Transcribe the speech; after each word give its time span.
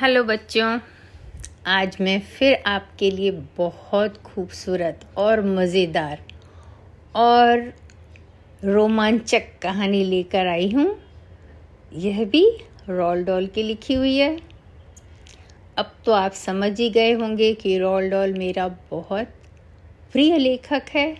Hello 0.00 0.22
बच्चों, 0.24 0.78
आज 1.66 1.96
मैं 2.00 2.20
फिर 2.20 2.54
आपके 2.66 3.10
लिए 3.10 3.30
बहुत 3.56 4.16
खूबसूरत 4.16 5.00
और 5.18 5.40
मज़ेदार 5.46 6.20
और 7.14 7.72
रोमांचक 8.64 9.50
कहानी 9.62 10.02
लेकर 10.04 10.46
आई 10.46 10.70
हूँ। 10.70 10.86
यह 11.92 12.24
भी 12.24 12.44
रॉल 12.88 13.24
डॉल 13.24 13.46
की 13.46 13.62
लिखी 13.62 13.94
हुई 13.94 14.16
है। 14.16 14.36
अब 15.78 15.92
तो 16.06 16.12
आप 16.12 16.32
समझ 16.34 16.70
ही 16.80 16.88
गए 16.90 17.12
होंगे 17.12 17.52
कि 17.54 17.76
रॉल 17.78 18.08
डॉल 18.10 18.32
मेरा 18.32 18.68
बहुत 18.90 19.34
प्रिय 20.12 20.36
लेखक 20.38 20.88
है 20.94 21.16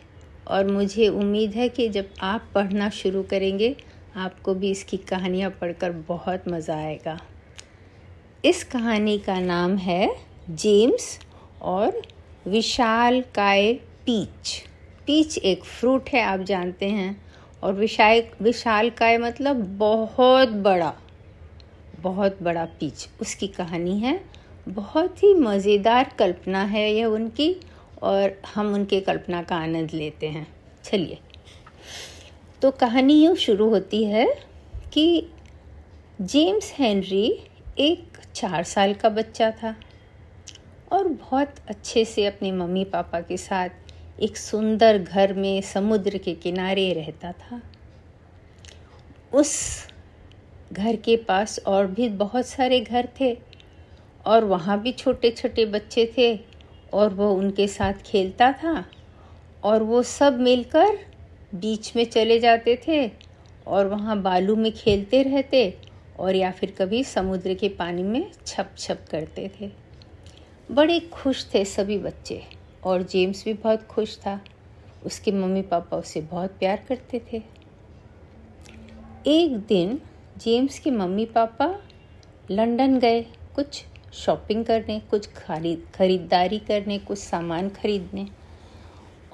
और 0.47 0.71
मुझे 0.71 1.09
उम्मीद 1.09 1.55
है 1.55 1.69
कि 1.69 1.89
जब 1.89 2.15
आप 2.21 2.49
पढ़ना 2.55 2.89
शुरू 2.95 3.23
करेंगे, 3.23 3.75
आपको 4.17 4.55
भी 4.55 4.71
इसकी 4.71 4.97
कहानियाँ 4.97 5.51
पढ़कर 5.51 5.93
बहुत 6.09 6.49
मज़ा 6.49 6.77
आएगा। 6.77 7.19
इस 8.45 8.65
कहानी 8.65 9.19
का 9.19 9.41
नाम 9.41 9.77
है 9.77 10.17
जेम्स 10.51 11.19
और 11.63 12.03
विशाल 12.47 13.21
काय 13.35 13.73
पीच। 14.07 14.63
पीच 15.07 15.39
एक 15.39 15.65
फ्रूट 15.65 16.09
है, 16.09 16.23
आप 16.23 16.41
जानते 16.41 16.87
हैं। 16.87 17.23
और 17.63 17.73
विशाल 17.73 18.23
विशाल 18.43 18.91
काय 18.91 19.19
मतलब 19.19 19.57
बहुत 19.79 20.49
बड़ा 20.49 20.93
बहुत 22.01 22.43
बड़ा 22.43 22.65
पीच। 22.65 23.09
उसकी 23.21 23.47
कहानी 23.47 23.99
है। 23.99 24.25
बहुत 24.69 25.23
ही 25.23 25.35
मज़ेदार 25.35 26.15
कल्पना 26.19 26.63
है 26.63 26.95
यह 26.95 27.07
उनकी 27.07 27.57
और 28.03 28.41
हम 28.55 28.75
उनके 28.75 29.01
कल्पना 29.01 29.43
का 29.43 29.57
आनंद 29.57 29.91
लेते 29.91 30.29
हैं। 30.29 30.47
चलिए। 30.85 31.19
तो 32.63 32.71
कहानी 32.71 33.25
यूँ 33.25 33.37
शुरू 33.37 33.69
होती 33.69 34.05
है 34.05 34.27
कि 34.93 35.27
जेम्स 36.21 36.75
हेनरी 36.79 37.41
एक 37.79 38.10
चार 38.41 38.65
साल 38.65 38.95
का 38.95 39.09
बच्चा 39.09 39.51
था 39.51 39.77
और 40.93 41.09
बहुत 41.09 41.55
अच्छे 41.69 42.05
से 42.05 42.27
अपने 42.27 42.53
मम्मी 42.53 42.85
पापा 42.85 43.21
के 43.21 43.37
साथ 43.37 43.69
एक 44.21 44.37
सुंदर 44.37 44.99
घर 44.99 45.33
में 45.33 45.61
समुद्र 45.61 46.19
के 46.19 46.35
किनारे 46.35 46.93
रहता 46.93 47.33
था। 47.33 47.61
उस 49.35 49.53
घर 50.73 50.97
के 50.97 51.17
पास 51.17 51.59
और 51.67 51.87
भी 51.87 52.09
बहुत 52.09 52.47
सारे 52.47 52.81
घर 52.81 53.09
थे 53.21 53.39
और 54.27 54.45
वहाँ 54.45 54.81
भी 54.81 54.93
छोटे 54.93 55.31
छोटे 55.31 55.67
बच्चे 55.67 56.13
थे 56.19 56.41
और 56.93 57.15
वो 57.15 57.33
उनके 57.35 57.69
साथ 57.69 57.93
खेलता 57.93 58.53
था 58.53 58.85
और 59.65 59.83
वो 59.83 60.03
सब 60.03 60.41
मिलकर 60.41 60.99
बीच 61.55 61.97
में 61.97 62.05
चले 62.05 62.39
जाते 62.41 62.81
थे 62.89 63.11
और 63.67 63.87
वहाँ 63.87 64.23
बालू 64.23 64.57
में 64.57 64.73
खेलते 64.73 65.23
रहते 65.23 65.79
और 66.21 66.37
या 66.37 66.51
फिर 66.51 66.75
कभी 66.79 67.05
समुद्र 67.05 67.55
के 67.55 67.69
पानी 67.69 68.03
में 68.03 68.31
छप 68.47 68.71
छप 68.79 69.05
करते 69.11 69.51
थे। 69.61 69.71
बड़े 70.71 71.01
खुश 71.01 71.47
थे 71.55 71.65
सभी 71.65 71.99
बच्चे 71.99 72.43
और 72.85 73.03
जेम्स 73.03 73.45
भी 73.45 73.53
बहुत 73.53 73.87
खुश 73.87 74.19
था। 74.19 74.41
उसके 75.07 75.33
मम्मी 75.33 75.63
पापा 75.63 75.97
उसे 75.97 76.21
बहुत 76.21 76.51
प्यार 76.51 76.85
करते 76.89 77.23
थे। 77.33 77.43
एक 79.27 79.57
दिन 79.59 80.01
जेम्स 80.39 80.79
के 80.79 80.91
मम्मी 80.91 81.25
पापा 81.27 81.83
लंदन 82.51 82.99
गए 82.99 83.23
कुछ 83.55 83.85
शॉपिंग 84.13 84.65
करने, 84.65 85.01
कुछ 85.01 85.33
खरीद 85.33 85.87
खरीदारी 85.95 86.59
करने, 86.59 86.99
कुछ 86.99 87.19
सामान 87.19 87.69
खरीदने। 87.69 88.29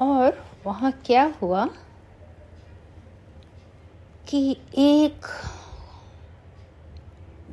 और 0.01 0.47
वहाँ 0.67 0.92
क्या 1.07 1.34
हुआ 1.42 1.69
कि 4.29 4.57
एक 4.79 5.27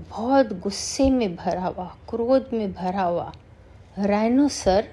बहुत 0.10 0.54
गुस्से 0.54 1.10
में 1.10 1.36
भरा 1.36 1.66
हुआ, 1.66 1.86
क्रोध 2.10 2.50
में 2.54 2.74
भरा 2.74 3.04
हुआ 3.04 3.32
राइनोसर 4.00 4.88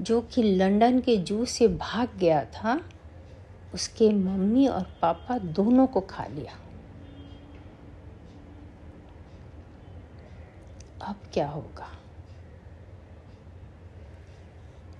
जो 0.00 0.20
कि 0.20 0.42
लंदन 0.42 1.00
के 1.00 1.16
जू 1.16 1.44
से 1.44 1.68
भाग 1.68 2.08
गया 2.18 2.44
था, 2.44 2.80
उसके 3.74 4.12
मम्मी 4.12 4.66
और 4.68 4.82
पापा 5.02 5.38
दोनों 5.38 5.86
को 5.86 6.00
खा 6.00 6.26
लिया। 6.26 6.58
अब 11.02 11.16
क्या 11.32 11.48
होगा? 11.48 11.88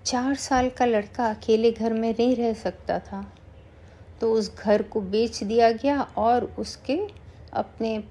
चार 0.04 0.34
साल 0.34 0.70
का 0.70 0.84
लड़का 0.84 1.30
अकेले 1.30 1.72
घर 1.72 1.92
में 1.92 2.12
नहीं 2.12 2.36
रह 2.36 2.52
सकता 2.54 2.98
था 2.98 3.32
तो 4.20 4.32
उस 4.32 4.56
घर 4.56 4.82
को 4.82 5.00
बेच 5.00 5.42
दिया 5.44 5.70
गया 5.72 6.00
और 6.02 6.44
उसके 6.58 7.00
अपने 7.52 8.04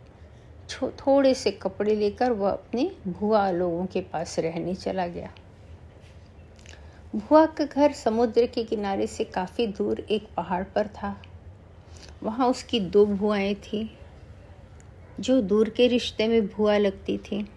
थोड़े 0.71 1.33
से 1.33 1.51
कपड़े 1.51 1.95
लेकर 1.95 2.31
वह 2.31 2.49
अपने 2.49 2.91
भुआ 3.07 3.49
लोगों 3.51 3.85
के 3.85 4.01
पास 4.01 4.39
रहने 4.39 4.75
चला 4.75 5.07
गया। 5.07 5.31
भुआ 7.15 7.45
का 7.45 7.65
घर 7.65 7.91
समुद्र 7.91 8.45
के 8.45 8.63
किनारे 8.63 9.07
से 9.07 9.23
काफ़ी 9.23 9.67
दूर 9.67 9.99
एक 9.99 10.27
पहाड़ 10.37 10.63
पर 10.63 10.87
था। 10.87 11.21
वहाँ 12.23 12.47
उसकी 12.47 12.79
दो 12.79 13.05
भुआएँ 13.05 13.55
थी, 13.55 13.97
जो 15.19 15.41
दूर 15.41 15.69
के 15.69 15.87
रिश्ते 15.87 16.27
में 16.27 16.47
भुआ 16.47 16.77
लगती 16.77 17.17
थी। 17.17 17.47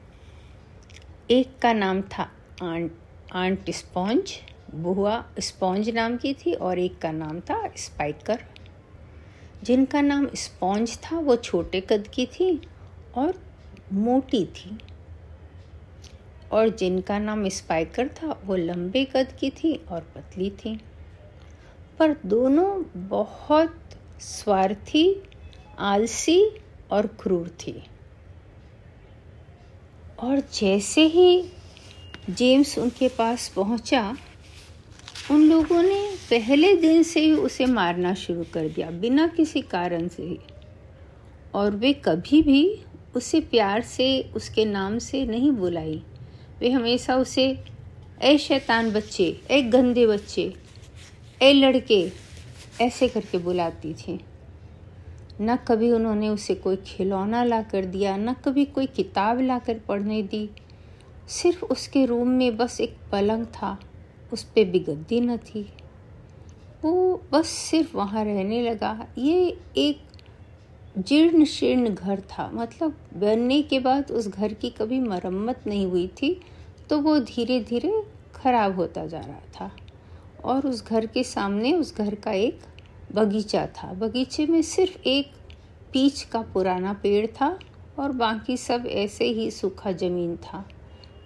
एक 1.30 1.58
का 1.58 1.72
नाम 1.72 2.02
था 2.02 2.30
आंट 2.62 2.92
आंट 3.32 3.70
स्पॉन्ज 3.70 4.32
बुआ 4.74 5.24
स्पॉन्ज 5.38 5.91
नाम 5.91 6.16
की 6.16 6.34
थी, 6.34 6.52
और 6.52 6.78
एक 6.78 6.98
का 6.98 7.12
नाम 7.12 7.41
था 7.41 7.62
स्पाइकर। 7.76 8.44
जिनका 9.62 10.00
नाम 10.00 10.28
स्पॉन्ज 10.34 10.98
था, 10.98 11.18
वो 11.18 11.36
छोटे 11.36 11.80
कद 11.80 12.08
की 12.14 12.26
थी 12.26 12.68
और 13.18 13.42
मोटी 13.92 14.44
थी। 14.44 14.78
और 16.52 16.68
जिनका 16.68 17.18
नाम 17.18 17.48
स्पाइकर 17.48 18.08
था, 18.08 18.40
वो 18.44 18.56
लंबे 18.56 19.04
कद 19.04 19.36
की 19.40 19.50
थी 19.50 19.80
और 19.90 20.00
पतली 20.00 20.50
थी। 20.50 20.80
पर 21.98 22.16
दोनों 22.26 22.84
बहुत 22.96 23.80
स्वार्थी, 24.20 25.22
आलसी 25.78 26.50
और 26.90 27.06
क्रूर 27.06 27.48
थी। 27.48 27.82
और 30.18 30.40
जैसे 30.40 31.02
ही 31.02 31.44
जेम्स 32.30 32.78
उनके 32.78 33.08
पास 33.08 33.48
पहुँचा, 33.48 34.16
उन 35.30 35.48
लोगों 35.48 35.82
ने 35.82 36.16
पहले 36.30 36.76
दिन 36.76 37.02
से 37.02 37.20
ही 37.20 37.32
उसे 37.32 37.66
मारना 37.66 38.14
शुरू 38.14 38.44
कर 38.54 38.68
दिया, 38.68 38.90
बिना 38.90 39.26
किसी 39.26 39.60
कारण 39.60 40.08
से 40.08 40.22
ही। 40.22 40.38
और 41.54 41.76
वे 41.76 41.92
कभी 41.92 42.42
भी 42.42 42.84
उसे 43.18 43.40
प्यार 43.40 43.82
से, 43.82 44.22
उसके 44.36 44.64
नाम 44.64 44.98
से 44.98 45.24
नहीं 45.26 45.50
बुलाई। 45.50 46.02
वे 46.60 46.70
हमेशा 46.70 47.16
उसे 47.16 47.64
ए 48.22 48.38
शैतान 48.38 48.90
बच्चे 48.92 49.40
ए 49.50 49.62
गंदे 49.62 50.06
बच्चे 50.06 50.52
ए 51.42 51.52
लड़के, 51.52 52.00
ऐसे 52.80 53.08
करके 53.08 53.38
बुलाती 53.38 53.94
थी। 53.94 54.20
न 55.40 55.56
कभी 55.56 55.90
उन्होंने 55.92 56.28
उसे 56.28 56.54
कोई 56.54 56.76
खिलौना 56.76 57.44
ला 57.44 57.62
कर 57.62 57.84
दिया, 57.84 58.16
न 58.16 58.32
कभी 58.34 58.64
कोई 58.64 58.86
किताब 58.86 59.40
ला 59.40 59.58
कर 59.58 59.78
पढ़ने 59.78 60.22
दी। 60.22 60.48
सिर्फ़ 61.28 61.64
उसके 61.64 62.04
रूम 62.06 62.28
में 62.28 62.56
बस 62.56 62.80
एक 62.80 62.96
पलंग 63.12 63.46
था, 63.46 63.78
उस 64.32 64.42
पर 64.42 64.64
भी 64.64 64.78
गद्दी 64.78 65.20
न 65.20 65.36
थी। 65.36 65.62
वो 66.84 67.22
बस 67.32 67.46
सिर्फ़ 67.46 67.96
वहाँ 67.96 68.24
रहने 68.24 68.62
लगा। 68.70 69.06
ये 69.18 69.58
एक 69.76 70.07
जीर्ण 70.98 71.44
शीर्ण 71.44 71.88
घर 71.88 72.20
था। 72.20 72.50
मतलब 72.54 72.94
बनने 73.14 73.60
के 73.62 73.78
बाद 73.81 74.10
उस 74.10 74.28
घर 74.28 74.53
की 74.54 74.70
कभी 74.70 74.98
मरम्मत 75.00 75.66
नहीं 75.66 75.86
हुई 75.86 76.06
थी 76.22 76.41
तो 76.91 76.98
वो 77.00 77.19
धीरे 77.20 77.60
धीरे 77.60 78.03
खराब 78.34 78.76
होता 78.76 79.06
जा 79.06 79.20
रहा 79.20 79.41
था। 79.60 79.70
और 80.44 80.66
उस 80.66 80.84
घर 80.86 81.06
के 81.06 81.25
सामने 81.25 81.72
उस 81.72 81.97
घर 81.97 82.14
का 82.14 82.32
एक 82.32 82.60
बगीचा 83.14 83.66
था। 83.66 83.92
बगीचे 83.92 84.47
में 84.47 84.60
सिर्फ़ 84.62 84.98
एक 85.00 85.32
पीच 85.92 86.22
का 86.22 86.42
पुराना 86.54 86.92
पेड़ 86.92 87.26
था 87.26 87.59
और 87.98 88.12
बाकी 88.12 88.56
सब 88.56 88.86
ऐसे 88.86 89.25
ही 89.25 89.50
सूखा 89.50 89.92
ज़मीन 89.92 90.36
था। 90.36 90.65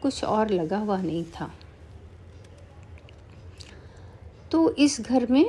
कुछ 0.03 0.25
और 0.25 0.51
लगा 0.51 0.79
हुआ 0.79 1.01
नहीं 1.03 1.25
था। 1.25 1.51
तो 4.51 4.69
इस 4.77 5.01
घर 5.01 5.27
में 5.31 5.45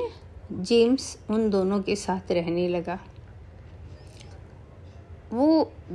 जेम्स 0.52 1.16
उन 1.30 1.48
दोनों 1.50 1.82
के 1.82 1.96
साथ 1.96 2.32
रहने 2.32 2.68
लगा। 2.68 2.98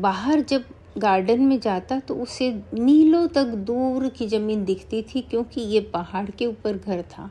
बाहर 0.02 0.42
जब 0.42 0.64
गार्डन 0.98 1.42
में 1.42 1.60
जाता 1.60 2.00
तो 2.00 2.16
उसे 2.16 2.64
नीलों 2.74 3.28
तक 3.28 3.44
दूर 3.44 4.10
की 4.10 4.28
ज़मीन 4.28 4.66
दिखती 4.66 5.02
थी 5.02 5.22
क्योंकि 5.22 5.62
ये 5.62 5.80
पहाड़ 5.80 6.30
के 6.30 6.46
ऊपर 6.46 6.78
घर 6.78 7.02
था। 7.02 7.30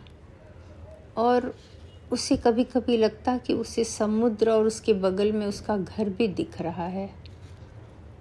और 1.17 1.55
उसे 2.12 2.37
कभी 2.37 2.65
कभी 2.65 2.97
लगता 2.97 3.37
कि 3.38 3.55
उसे 3.55 3.85
समुद्र 3.85 4.50
और 4.50 4.67
उसके 4.67 4.93
बगल 4.93 5.32
में 5.32 5.47
उसका 5.47 5.76
घर 5.76 6.09
भी 6.09 6.29
दिख 6.29 6.61
रहा 6.62 6.87
है। 6.87 7.11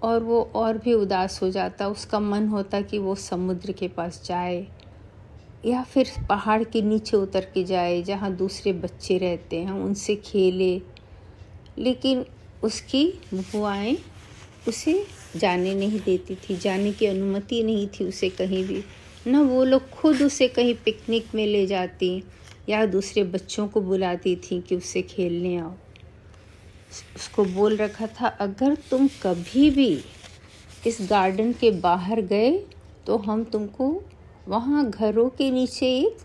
और 0.04 0.24
वो 0.24 0.42
और 0.56 0.78
भी 0.78 0.94
उदास 0.94 1.42
हो 1.44 1.50
जाता, 1.50 1.88
उसका 1.88 2.20
मन 2.20 2.48
होता 2.48 2.82
कि 2.82 2.98
वो 2.98 3.16
समुद्र 3.16 3.72
के 3.72 3.88
पास 3.88 4.22
जाए, 4.26 4.68
या 5.66 5.84
फिर 5.84 6.12
पहाड़ 6.30 6.64
के 6.64 6.82
नीचे 6.82 7.18
उतर 7.18 7.48
के 7.54 7.64
जाए, 7.64 8.02
जहाँ 8.02 8.36
दूसरे 8.36 8.74
बच्चे 8.74 9.18
रहते 9.18 9.60
हैं, 9.60 9.72
उनसे 9.72 10.16
खेले। 10.16 10.82
लेकिन 11.78 12.26
उसकी 12.64 13.14
बुआएँ 13.34 13.98
उसे 14.68 15.06
जाने 15.36 15.74
नहीं 15.76 16.00
देती 16.00 16.36
थी, 16.36 16.56
जाने 16.58 16.92
की 16.92 17.06
अनुमति 17.06 17.62
नहीं 17.64 17.88
थी 17.90 18.06
उसे 18.06 18.30
कहीं 18.30 18.64
भी। 18.66 18.84
न 19.28 19.36
वो 19.38 19.64
लोग 19.64 19.90
खुद 19.90 20.22
उसे 20.22 20.48
कहीं 20.48 20.74
पिकनिक 20.76 21.34
में 21.36 21.46
ले 21.48 21.66
जाती 21.68 22.24
या 22.70 22.86
दूसरे 22.86 23.24
बच्चों 23.26 23.68
को 23.68 23.82
बुलाती 23.82 24.36
थी 24.36 24.60
कि 24.62 24.76
उससे 24.76 25.02
खेलने 25.02 25.56
आओ। 25.58 25.74
उसको 27.16 27.46
बोल 27.46 27.76
रखा 27.78 28.08
था, 28.08 28.28
अगर 28.28 28.76
तुम 28.90 29.08
कभी 29.22 29.70
भी 29.70 29.90
इस 30.88 30.98
गार्डन 31.10 31.52
के 31.54 31.72
बाहर 31.72 32.22
गए 32.24 32.58
तो 33.08 33.18
हम 33.18 33.44
तुमको 33.44 33.90
वहाँ 34.48 34.90
घरों 34.90 35.28
के 35.30 35.50
नीचे 35.52 35.88
एक 35.98 36.18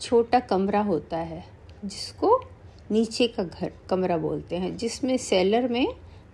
छोटा 0.00 0.40
कमरा 0.40 0.80
होता 0.82 1.16
है, 1.18 1.44
जिसको 1.84 2.38
नीचे 2.90 3.26
का 3.28 3.42
घर, 3.42 3.72
कमरा 3.90 4.16
बोलते 4.18 4.56
हैं, 4.56 4.76
जिसमें 4.76 5.16
सेलर 5.18 5.68
में 5.68 5.86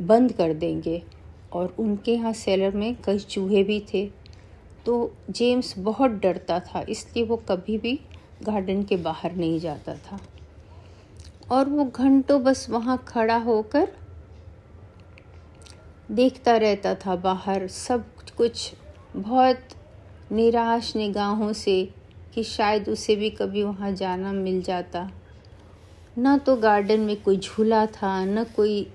बंद 0.02 0.32
कर 0.32 0.52
देंगे। 0.54 1.02
और 1.52 1.74
उनके 1.78 2.12
यहाँ 2.12 2.32
सेलर 2.32 2.74
में 2.74 2.94
कई 3.04 3.18
चूहे 3.18 3.62
भी 3.64 3.80
थे। 3.94 4.06
तो 4.86 5.12
जेम्स 5.30 5.74
बहुत 5.78 6.10
डरता 6.12 6.58
था, 6.60 6.80
इसलिए 6.80 7.24
वो 7.24 7.36
कभी 7.48 7.78
भी 7.78 7.98
गार्डन 8.42 8.82
के 8.82 8.96
बाहर 8.96 9.34
नहीं 9.34 9.58
जाता 9.60 9.94
था। 9.96 10.18
और 11.50 11.68
वो 11.68 11.84
घंटों 11.86 12.42
बस 12.42 12.66
वहाँ 12.70 12.96
खड़ा 13.08 13.36
होकर 13.36 13.88
देखता 16.10 16.56
रहता 16.56 16.94
था 16.96 17.16
बाहर 17.16 17.66
सब 17.68 18.04
कुछ। 18.36 18.72
बहुत 19.16 19.68
निराश 20.32 20.94
निगाहों 20.96 21.52
से 21.52 21.84
कि 22.34 22.42
शायद 22.44 22.88
उसे 22.88 23.16
भी 23.16 23.30
कभी 23.30 23.62
वहाँ 23.62 23.92
जाना 23.92 24.32
मिल 24.32 24.60
जाता। 24.62 25.10
न 26.18 26.36
तो 26.38 26.56
गार्डन 26.56 27.00
में 27.00 27.22
कोई 27.22 27.36
झूला 27.36 27.84
था, 27.86 28.24
न 28.24 28.44
कोई 28.56 28.86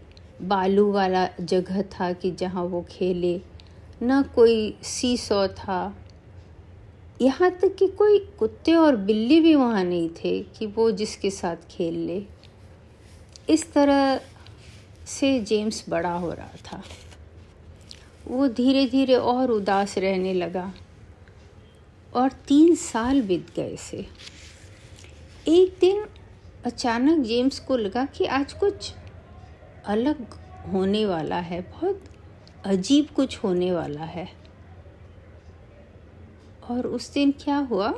बालू 0.41 0.91
वाला 0.91 1.29
जगह 1.41 1.81
था 1.81 2.13
कि 2.13 2.31
जहाँ 2.31 2.63
वो 2.63 2.85
खेले। 2.89 3.41
न 4.03 4.23
कोई 4.23 4.77
सी 4.83 5.17
सौ 5.17 5.47
था। 5.47 5.97
यहाँ 7.21 7.51
तक 7.51 7.75
कि 7.75 7.87
कोई 7.87 8.19
कुत्ते 8.19 8.75
और 8.75 8.95
बिल्ली 8.95 9.41
भी 9.41 9.55
वहाँ 9.55 9.83
नहीं 9.83 10.09
थे 10.09 10.39
कि 10.39 10.65
वो 10.65 10.91
जिसके 10.91 11.31
साथ 11.31 11.55
खेल 11.69 11.93
ले। 11.93 12.25
इस 13.49 13.73
तरह 13.73 14.21
से 15.05 15.39
जेम्स 15.39 15.85
बड़ा 15.89 16.13
हो 16.13 16.33
रहा 16.33 16.55
था। 16.71 16.83
वो 18.27 18.47
धीरे 18.47 18.85
धीरे 18.85 19.15
और 19.15 19.51
उदास 19.51 19.97
रहने 19.97 20.33
लगा। 20.33 20.73
और 22.13 22.31
तीन 22.31 22.75
साल 22.75 23.21
बीत 23.21 23.47
गए 23.55 23.75
से। 23.75 24.07
एक 25.47 25.77
दिन 25.79 26.05
अचानक 26.65 27.25
जेम्स 27.25 27.59
को 27.59 27.77
लगा 27.77 28.05
कि 28.05 28.25
आज 28.25 28.53
कुछ 28.53 28.93
अलग 29.87 30.25
होने 30.73 31.05
वाला 31.05 31.35
है, 31.35 31.61
बहुत 31.61 32.03
अजीब 32.65 33.07
कुछ 33.15 33.37
होने 33.37 33.71
वाला 33.71 34.01
है। 34.01 34.29
और 36.69 36.87
उस 36.87 37.13
दिन 37.13 37.31
क्या 37.31 37.57
हुआ? 37.57 37.93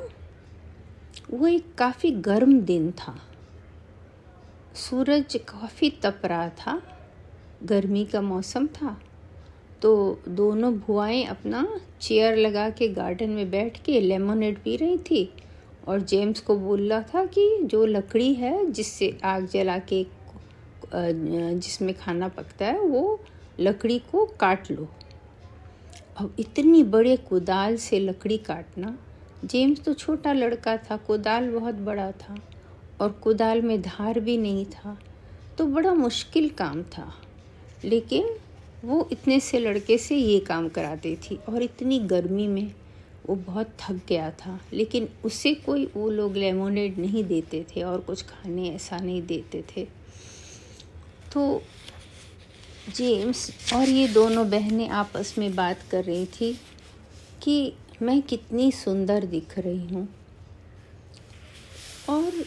वो 1.32 1.48
एक 1.48 1.76
काफ़ी 1.76 2.12
गर्म 2.12 2.62
दिन 2.62 2.92
था। 2.92 3.20
सूरज 4.76 5.36
काफ़ी 5.36 5.90
तप 5.90 6.22
रहा 6.26 6.50
था। 6.50 6.82
गर्मी 7.64 8.06
का 8.06 8.22
मौसम 8.22 8.68
था। 8.68 9.02
तो 9.82 10.22
दोनों 10.28 10.74
बुआएँ 10.74 11.26
अपना 11.26 11.80
चेयर 12.02 12.36
लगा 12.36 12.70
के 12.70 12.88
गार्डन 12.88 13.30
में 13.30 13.52
बैठ 13.52 13.84
के 13.84 14.02
लेमोनेड 14.02 14.64
पी 14.64 14.76
रही 14.78 14.98
थी 14.98 15.34
और 15.88 16.02
जेम्स 16.02 16.40
को 16.40 16.58
बोल 16.58 16.90
रहा 16.90 17.02
था 17.02 17.26
कि 17.26 17.60
जो 17.64 17.86
लकड़ी 17.86 18.34
है 18.34 18.72
जिससे 18.72 19.18
आग 19.24 19.46
जला 19.46 19.80
के 19.80 20.19
जिसमें 20.94 21.94
खाना 21.96 22.28
पकता 22.30 22.66
है, 22.66 22.80
वो 22.80 23.20
लकड़ी 23.60 24.00
को 24.12 24.26
काट 24.40 24.72
लो। 24.72 24.88
अब 26.18 26.36
इतनी 26.40 26.84
बड़े 26.86 27.16
कुदाल 27.20 27.76
से 27.78 28.00
लकड़ी 28.00 28.38
काटना, 28.40 28.98
जेम्स 29.44 29.84
तो 29.84 29.94
छोटा 29.94 30.34
लड़का 30.34 30.76
था, 30.80 30.98
कुदाल 30.98 31.50
बहुत 31.50 31.76
बड़ा 31.76 32.12
था 32.14 32.36
और 33.02 33.12
कुदाल 33.24 33.62
में 33.62 33.82
धार 33.82 34.20
भी 34.20 34.38
नहीं 34.38 34.66
था 34.68 34.98
तो 35.58 35.66
बड़ा 35.68 35.94
मुश्किल 35.94 36.50
काम 36.50 36.82
था। 36.88 37.12
लेकिन 37.86 38.30
वो 38.84 39.08
इतने 39.12 39.40
से 39.40 39.60
लड़के 39.60 39.98
से 39.98 40.16
ये 40.16 40.40
काम 40.40 40.68
कराती 40.70 41.16
थी 41.16 41.36
और 41.50 41.62
इतनी 41.64 42.00
गर्मी 42.02 42.48
में 42.48 42.72
वो 43.26 43.36
बहुत 43.38 43.70
थक 43.80 44.00
गया 44.10 44.30
था, 44.32 44.60
लेकिन 44.74 45.08
उसे 45.26 45.54
कोई 45.56 45.86
वो 45.96 46.10
लोग 46.10 46.36
लेमोनेड 46.36 46.98
नहीं 47.00 47.24
देते 47.24 47.66
थे 47.70 47.84
और 47.84 48.02
कुछ 48.02 48.22
खाने 48.24 48.70
ऐसा 48.70 48.98
नहीं 48.98 49.22
देते 49.22 49.64
थे। 49.70 49.88
तो 51.34 51.62
जेम्स 52.96 53.50
और 53.74 53.90
ये 53.90 54.08
दोनों 54.08 54.50
बहनें 54.50 54.90
आपस 54.90 55.34
में 55.38 55.56
बात 55.56 55.80
कर 55.92 56.04
रही 56.04 56.26
थी 56.26 56.52
कि 57.44 57.74
मैं 58.02 58.22
कितनी 58.22 58.72
सुंदर 58.72 59.26
दिख 59.26 59.58
रही 59.60 59.88
हूँ। 59.88 60.08
और 62.10 62.46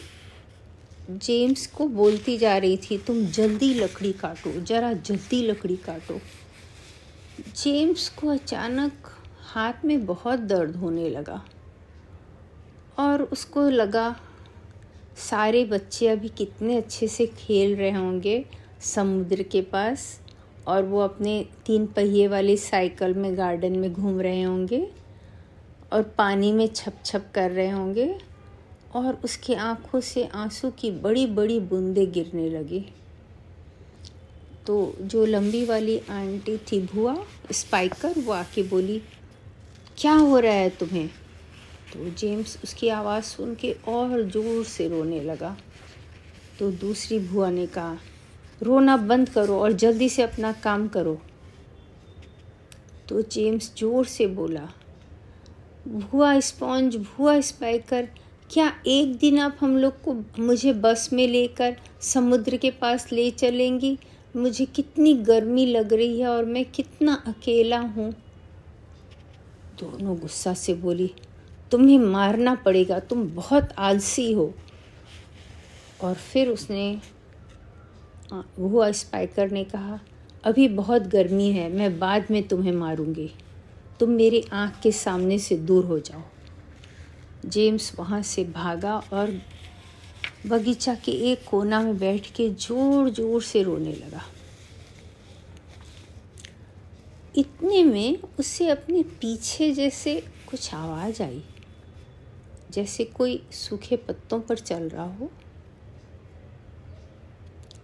जेम्स 1.09 1.65
को 1.67 1.87
बोलती 1.87 2.37
जा 2.37 2.57
रही 2.57 2.77
थी, 2.77 2.97
तुम 2.97 3.25
जल्दी 3.27 3.73
लकड़ी 3.73 4.11
काटो, 4.13 4.51
ज़रा 4.61 4.91
जल्दी 4.93 5.41
लकड़ी 5.41 5.75
काटो। 5.75 6.19
जेम्स 7.55 8.07
को 8.09 8.27
अचानक 8.27 9.09
हाथ 9.45 9.85
में 9.85 10.05
बहुत 10.05 10.39
दर्द 10.39 10.75
होने 10.75 11.09
लगा 11.09 11.43
और 12.99 13.21
उसको 13.23 13.69
लगा, 13.69 14.15
सारे 15.19 15.63
बच्चे 15.65 16.07
अभी 16.07 16.29
कितने 16.29 16.77
अच्छे 16.77 17.07
से 17.07 17.25
खेल 17.27 17.75
रहे 17.75 17.91
होंगे 17.91 18.45
समुद्र 18.83 19.43
के 19.43 19.61
पास 19.61 20.19
और 20.67 20.83
वो 20.83 20.99
अपने 20.99 21.45
तीन 21.65 21.85
पहिए 21.85 22.27
वाली 22.27 22.57
साइकिल 22.57 23.13
में 23.13 23.37
गार्डन 23.37 23.71
में 23.71 23.93
घूम 23.93 24.21
रहे 24.21 24.41
होंगे 24.41 24.87
और 25.93 26.03
पानी 26.03 26.51
में 26.51 26.67
छप 26.67 26.93
छप 27.05 27.25
कर 27.35 27.51
रहे 27.51 27.69
होंगे 27.69 28.19
और 28.95 29.21
उसकी 29.23 29.53
आँखों 29.53 29.99
से 29.99 30.25
आँसू 30.25 30.71
की 30.71 30.91
बड़ी 30.91 31.27
बड़ी 31.27 31.59
बूंदें 31.59 32.11
गिरने 32.11 32.49
लगी। 32.49 32.85
तो 34.67 34.95
जो 35.01 35.25
लंबी 35.25 35.65
वाली 35.65 35.99
आंटी 35.99 36.57
थी 36.57 36.81
भुआ, 36.81 37.15
स्पाइकर, 37.51 38.19
वो 38.19 38.33
आके 38.33 38.63
बोली, 38.63 39.01
क्या 39.97 40.13
हो 40.13 40.39
रहा 40.39 40.53
है 40.53 40.69
तुम्हें? 40.69 41.07
तो 41.93 42.09
जेम्स 42.09 42.57
उसकी 42.63 42.89
आवाज़ 42.89 43.23
सुन 43.23 43.55
के 43.55 43.75
और 43.87 44.29
ज़ोर 44.29 44.63
से 44.65 44.87
रोने 44.87 45.21
लगा। 45.21 45.57
तो 46.59 46.71
दूसरी 46.71 47.19
भुआ 47.19 47.49
ने 47.49 47.67
कहा 47.67 47.97
रोना 48.61 48.97
बंद 48.97 49.29
करो 49.29 49.59
और 49.59 49.71
जल्दी 49.73 50.09
से 50.09 50.21
अपना 50.21 50.51
काम 50.63 50.87
करो। 50.87 51.19
तो 53.09 53.21
जेम्स 53.21 53.71
ज़ोर 53.77 54.05
से 54.05 54.27
बोला, 54.27 54.67
भुआ 55.87 56.39
स्पॉन्ज, 56.39 56.95
भुआ 56.97 57.39
स्पाइकर, 57.41 58.07
क्या 58.49 58.71
एक 58.87 59.15
दिन 59.17 59.39
आप 59.39 59.57
हम 59.59 59.77
लोग 59.77 60.01
को 60.01 60.13
मुझे 60.39 60.73
बस 60.73 61.09
में 61.13 61.27
लेकर 61.27 61.75
समुद्र 62.01 62.57
के 62.57 62.71
पास 62.71 63.11
ले 63.11 63.29
चलेंगी? 63.31 63.97
मुझे 64.35 64.65
कितनी 64.65 65.13
गर्मी 65.13 65.65
लग 65.65 65.93
रही 65.93 66.19
है 66.19 66.27
और 66.27 66.45
मैं 66.45 66.63
कितना 66.65 67.13
अकेला 67.27 67.79
हूँ। 67.79 68.11
दोनों 69.79 70.17
गुस्सा 70.19 70.53
से 70.53 70.73
बोली, 70.73 71.09
तुम्हें 71.71 71.99
मारना 71.99 72.53
पड़ेगा, 72.55 72.99
तुम 72.99 73.27
बहुत 73.27 73.73
आलसी 73.77 74.31
हो। 74.33 74.53
और 76.01 76.13
फिर 76.13 76.49
उसने 76.49 76.97
वो 78.31 78.91
स्पाइकर 78.93 79.51
ने 79.51 79.63
कहा, 79.65 79.99
अभी 80.43 80.67
बहुत 80.69 81.01
गर्मी 81.07 81.51
है, 81.51 81.69
मैं 81.71 81.97
बाद 81.99 82.27
में 82.31 82.41
तुम्हें 82.47 82.71
मारूँगी। 82.73 83.29
तुम 83.99 84.09
मेरी 84.09 84.43
आँख 84.53 84.79
के 84.83 84.91
सामने 84.91 85.37
से 85.39 85.57
दूर 85.57 85.85
हो 85.85 85.99
जाओ। 85.99 86.21
जेम्स 87.45 87.93
वहाँ 87.99 88.21
से 88.21 88.43
भागा 88.45 88.97
और 89.13 89.31
बगीचा 90.47 90.95
के 90.95 91.11
एक 91.31 91.43
कोना 91.49 91.81
में 91.81 91.97
बैठ 91.99 92.31
के 92.35 92.49
ज़ोर 92.51 93.09
ज़ोर 93.09 93.41
से 93.41 93.63
रोने 93.63 93.93
लगा। 93.93 94.21
इतने 97.35 97.83
में 97.83 98.17
उसे 98.39 98.67
अपने 98.69 99.03
पीछे 99.21 99.71
जैसे 99.71 100.15
कुछ 100.49 100.73
आवाज़ 100.73 101.21
आई, 101.23 101.41
जैसे 102.71 103.03
कोई 103.05 103.41
सूखे 103.53 103.95
पत्तों 103.97 104.39
पर 104.39 104.57
चल 104.57 104.89
रहा 104.89 105.05
हो। 105.05 105.29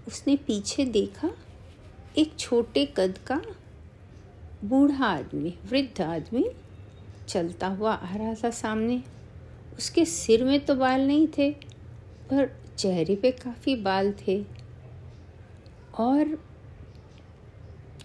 उसने 0.10 0.36
पीछे 0.38 0.84
देखा 0.86 1.30
एक 2.18 2.32
छोटे 2.40 2.86
कद 2.98 3.18
का 3.28 3.42
बूढ़ा 4.64 5.06
आदमी, 5.06 5.54
वृद्ध 5.70 6.02
आदमी 6.02 6.46
चलता 7.28 7.68
हुआ 7.68 7.94
आ 7.94 8.16
रहा 8.16 8.34
था 8.34 8.50
सामने। 8.50 9.02
उसके 9.78 10.06
सिर 10.06 10.44
में 10.44 10.60
तो 10.66 10.76
बाल 10.76 11.06
नहीं 11.08 11.28
थे, 11.38 11.52
पर 12.30 12.50
चेहरे 12.78 13.16
पे 13.16 13.32
काफ़ी 13.32 13.76
बाल 13.76 14.12
थे। 14.22 14.42
और 16.00 16.38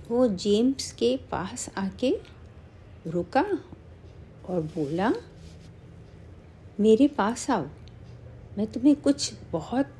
वो 0.08 0.26
जेम्स 0.28 0.92
के 0.92 1.16
पास 1.30 1.68
आके 1.76 2.14
रुका 3.06 3.46
और 4.48 4.60
बोला, 4.76 5.12
मेरे 6.80 7.08
पास 7.08 7.50
आओ, 7.50 7.66
मैं 8.58 8.66
तुम्हें 8.66 8.96
कुछ 8.96 9.32
बहुत 9.52 9.93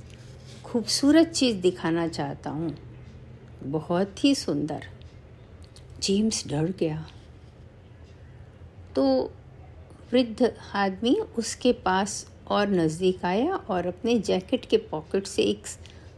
खूबसूरत 0.75 1.29
चीज़ 1.29 1.57
दिखाना 1.57 2.09
चाहता 2.09 2.51
हूँ। 2.51 2.77
बहुत 3.63 4.25
ही 4.25 4.35
सुंदर। 4.35 4.87
जेम्स 6.03 6.49
डर 6.49 6.65
गया। 6.65 7.07
तो 8.97 9.33
वृद्ध 10.13 10.55
आदमी 10.75 11.15
उसके 11.39 11.73
पास 11.73 12.31
और 12.49 12.69
नज़दीक 12.69 13.25
आया 13.25 13.55
और 13.55 13.87
अपने 13.87 14.19
जैकेट 14.19 14.65
के 14.65 14.77
पॉकेट 14.77 15.27
से 15.27 15.43
एक 15.43 15.67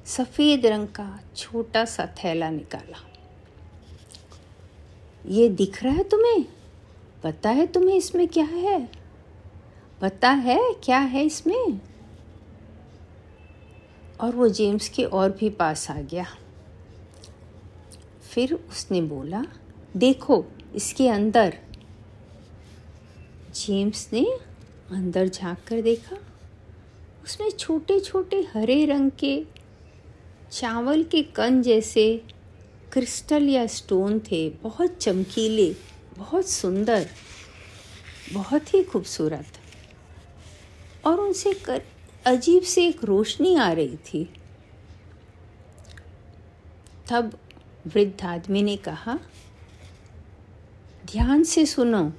सफ़ेद 0.07 0.67
रंग 0.67 0.89
का 0.89 1.21
छोटा 1.37 1.85
सा 1.85 2.07
थैला 2.07 2.51
निकाला। 2.51 3.07
ये 5.27 5.49
दिख 5.49 5.85
रहा 5.85 5.95
है 5.95 6.05
तुम्हें? 6.05 6.45
पता 7.23 7.51
है 7.51 7.67
तुम्हें 7.67 7.97
इसमें 7.97 8.29
क्या 8.29 8.45
है? 8.45 8.89
पता 10.01 10.31
है 10.31 10.73
क्या 10.85 10.99
है 10.99 11.25
इसमें? 11.25 11.81
और 14.21 14.37
वो 14.37 14.49
जेम्स 14.49 14.89
के 14.89 15.05
और 15.05 15.31
भी 15.31 15.51
पास 15.51 15.91
आ 15.91 16.01
गया। 16.01 16.27
फिर 18.31 18.55
उसने 18.55 19.03
बोला, 19.03 19.45
देखो, 19.97 20.45
इसके 20.75 21.09
अंदर। 21.09 21.59
जेम्स 23.55 24.11
ने 24.13 24.25
अंदर 24.91 25.29
झाँक 25.29 25.59
कर 25.69 25.83
देखा, 25.83 26.17
उसमें 27.25 27.51
छोटे 27.51 28.01
छोटे 28.01 28.47
हरे 28.55 28.85
रंग 28.85 29.11
के 29.11 29.45
चावल 30.53 31.03
के 31.03 31.23
कन 31.23 31.63
जैसे 31.63 32.23
क्रिस्टल 32.93 33.49
या 33.49 33.67
स्टोन 33.67 34.21
थे, 34.21 34.51
बहुत 34.51 34.97
चमकीले, 34.97 35.77
बहुत 36.19 36.49
सुंदर, 36.49 37.09
बहुत 38.33 38.75
ही 38.75 38.83
खूबसूरत। 38.83 39.47
और 41.07 41.21
उनसे 41.21 41.53
कर 41.53 41.83
अजीब 42.27 42.63
से 42.63 42.87
एक 42.87 43.05
रोशनी 43.05 43.55
आ 43.55 43.71
रही 43.73 43.97
थी। 44.05 44.29
तब 47.11 47.39
वृद्ध 47.87 48.25
आदमी 48.25 48.63
ने 48.63 48.77
कहा, 48.77 49.19
ध्यान 51.13 51.45
से 51.45 51.65
सुनो। 51.67 52.11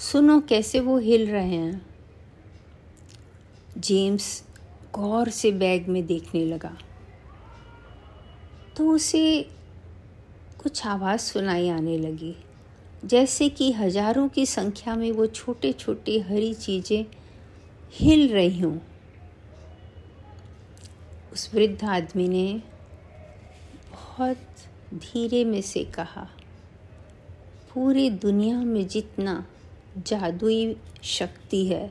सुनो 0.00 0.38
कैसे 0.40 0.80
वो 0.80 0.98
हिल 0.98 1.26
रहे 1.30 1.46
हैं। 1.46 1.86
जेम्स 3.78 4.42
गौर 4.94 5.28
से 5.28 5.52
बैग 5.52 5.88
में 5.88 6.04
देखने 6.06 6.44
लगा। 6.46 6.76
तो 8.76 8.90
उसे 8.90 9.24
कुछ 10.62 10.86
आवाज़ 10.86 11.20
सुनाई 11.20 11.68
आने 11.68 11.96
लगी, 11.98 12.34
जैसे 13.04 13.48
कि 13.48 13.72
हज़ारों 13.72 14.28
की 14.28 14.46
संख्या 14.46 14.94
में 14.96 15.10
वो 15.12 15.26
छोटे 15.26 15.72
छोटे 15.72 16.18
हरी 16.20 16.52
चीज़ें 16.54 17.04
हिल 17.92 18.28
रही 18.28 18.58
हूँ। 18.60 18.80
उस 21.32 21.50
वृद्ध 21.54 21.84
आदमी 21.86 22.28
ने 22.28 22.46
बहुत 23.92 24.46
धीरे 24.94 25.44
में 25.44 25.60
से 25.62 25.84
कहा, 25.94 26.26
पूरी 27.70 28.08
दुनिया 28.10 28.56
में 28.56 28.86
जितना 28.88 29.44
जादुई 29.98 30.76
शक्ति 31.04 31.64
है, 31.66 31.90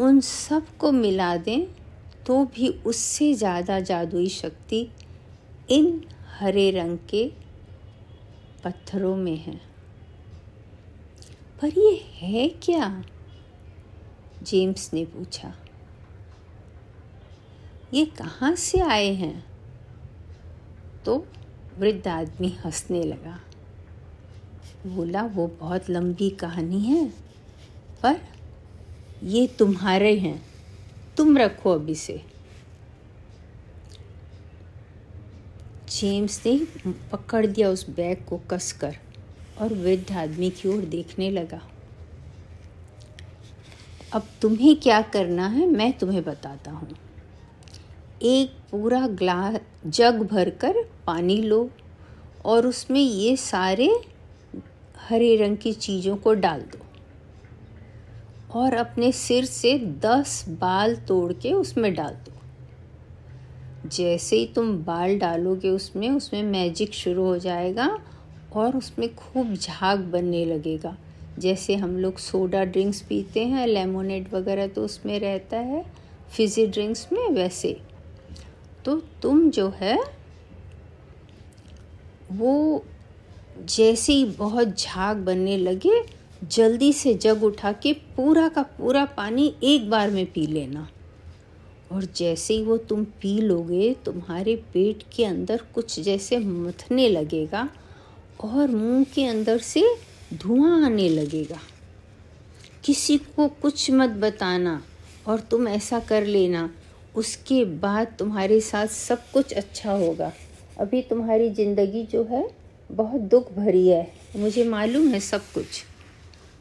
उन 0.00 0.20
सबको 0.22 0.92
मिला 0.92 1.36
दें 1.38 1.66
तो 2.26 2.44
भी 2.46 2.68
उससे 2.86 3.32
ज़्यादा 3.34 3.78
जादुई 3.82 4.28
शक्ति 4.30 4.86
इन 5.70 6.00
हरे 6.38 6.70
रंग 6.70 6.98
के 7.10 7.26
पत्थरों 8.64 9.14
में 9.16 9.36
है। 9.36 9.60
पर 11.60 11.78
ये 11.78 11.94
है 12.14 12.48
क्या? 12.62 12.88
जेम्स 14.42 14.92
ने 14.94 15.04
पूछा, 15.04 15.54
ये 17.94 18.04
कहाँ 18.06 18.54
से 18.54 18.80
आए 18.80 19.12
हैं? 19.14 19.44
तो 21.04 21.16
वृद्ध 21.78 22.08
आदमी 22.08 22.48
हंसने 22.64 23.02
लगा। 23.02 23.38
बोला, 24.86 25.22
वो 25.22 25.46
बहुत 25.60 25.90
लंबी 25.90 26.30
कहानी 26.30 26.80
है, 26.80 27.06
पर 28.02 28.20
ये 29.24 29.46
तुम्हारे 29.58 30.18
हैं। 30.18 30.42
तुम 31.16 31.38
रखो 31.38 31.70
अभी 31.70 31.94
से। 31.94 32.22
जेम्स 35.90 36.40
ने 36.46 36.58
पकड़ 37.12 37.46
दिया 37.46 37.68
उस 37.68 37.88
बैग 37.90 38.24
को 38.24 38.40
कसकर 38.50 38.96
और 39.58 39.74
वृद्ध 39.74 40.12
आदमी 40.12 40.50
की 40.50 40.68
ओर 40.68 40.84
देखने 40.84 41.30
लगा। 41.30 41.60
अब 44.12 44.22
तुम्हें 44.42 44.74
क्या 44.76 45.00
करना 45.02 45.46
है, 45.46 45.66
मैं 45.66 45.92
तुम्हें 45.98 46.22
बताता 46.24 46.70
हूँ। 46.70 46.88
एक 48.22 48.52
पूरा 48.70 49.06
ग्लास 49.08 49.58
जग 49.86 50.22
भर 50.22 50.50
कर 50.50 50.82
पानी 51.06 51.36
लो 51.36 51.68
और 52.44 52.66
उसमें 52.66 53.00
ये 53.00 53.36
सारे 53.36 53.88
हरे 55.08 55.36
रंग 55.36 55.56
की 55.56 55.72
चीज़ों 55.72 56.16
को 56.16 56.34
डाल 56.34 56.60
दो 56.72 56.78
और 58.54 58.74
अपने 58.74 59.10
सिर 59.12 59.44
से 59.44 59.78
दस 60.02 60.44
बाल 60.60 60.96
तोड़ 61.08 61.32
के 61.32 61.52
उसमें 61.52 61.92
डाल 61.94 62.14
दो। 62.14 62.32
जैसे 63.88 64.36
ही 64.36 64.46
तुम 64.46 64.76
बाल 64.84 65.18
डालोगे 65.18 65.68
उसमें 65.68 66.08
उसमें 66.10 66.42
मैजिक 66.42 66.94
शुरू 66.94 67.24
हो 67.24 67.38
जाएगा 67.38 67.88
और 68.52 68.76
उसमें 68.76 69.14
खूब 69.14 69.54
झाग 69.54 70.00
बनने 70.02 70.44
लगेगा। 70.44 70.96
जैसे 71.40 71.74
हम 71.74 71.96
लोग 71.98 72.18
सोडा 72.18 72.64
ड्रिंक्स 72.64 73.00
पीते 73.00 73.44
हैं, 73.44 73.66
लेमोनेड 73.66 74.32
वगैरह 74.32 74.66
तो 74.66 74.84
उसमें 74.84 75.18
रहता 75.20 75.56
है, 75.56 75.84
फिज़ी 76.30 76.66
ड्रिंक्स 76.66 77.06
में 77.12 77.28
वैसे। 77.28 77.76
तो 78.84 78.96
तुम 79.22 79.50
जो 79.50 79.68
है, 79.68 79.98
वो 82.32 82.84
जैसे 83.68 84.12
ही 84.12 84.24
बहुत 84.24 84.78
झाग 84.78 85.16
बनने 85.16 85.56
लगे, 85.56 86.02
जल्दी 86.44 86.92
से 86.92 87.14
जग 87.14 87.44
उठा 87.44 87.72
के 87.72 87.92
पूरा 87.92 88.48
का 88.48 88.62
पूरा 88.62 89.04
पानी 89.04 89.54
एक 89.62 89.90
बार 89.90 90.10
में 90.10 90.24
पी 90.26 90.46
लेना। 90.46 90.88
और 91.92 92.04
जैसे 92.16 92.54
ही 92.54 92.62
वो 92.62 92.76
तुम 92.76 93.04
पी 93.04 93.38
लोगे, 93.40 93.94
तुम्हारे 94.04 94.56
पेट 94.72 95.02
के 95.16 95.24
अंदर 95.24 95.62
कुछ 95.74 96.00
जैसे 96.00 96.38
मथने 96.38 97.08
लगेगा, 97.08 97.68
और 98.40 98.68
मुँह 98.68 99.04
के 99.04 99.24
अंदर 99.24 99.58
से 99.58 99.82
धुआँ 100.34 100.84
आने 100.84 101.08
लगेगा। 101.08 101.58
किसी 102.84 103.18
को 103.18 103.48
कुछ 103.48 103.90
मत 103.90 104.10
बताना 104.10 104.82
और 105.26 105.40
तुम 105.40 105.68
ऐसा 105.68 106.00
कर 106.00 106.24
लेना, 106.24 106.70
उसके 107.14 107.64
बाद 107.64 108.16
तुम्हारे 108.18 108.60
साथ 108.60 108.86
सब 108.86 109.30
कुछ 109.30 109.52
अच्छा 109.52 109.92
होगा। 109.92 110.32
अभी 110.78 111.02
तुम्हारी 111.02 111.50
ज़िंदगी 111.50 112.04
जो 112.04 112.24
है, 112.24 112.50
बहुत 112.90 113.20
दुख 113.20 113.52
भरी 113.52 113.88
है। 113.88 114.12
मुझे 114.36 114.64
मालूम 114.64 115.08
है 115.08 115.20
सब 115.20 115.52
कुछ। 115.52 115.84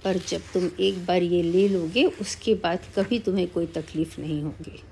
पर 0.04 0.18
जब 0.18 0.42
तुम 0.54 0.70
एक 0.80 1.06
बार 1.06 1.24
ये 1.24 1.42
ले 1.44 1.68
लोगे, 1.68 2.06
उसके 2.06 2.54
बाद 2.54 2.80
कभी 2.96 3.20
तुम्हें 3.20 3.48
कोई 3.48 3.66
तकलीफ़ 3.66 4.22
नहीं 4.22 4.42
होगी। 4.44 4.84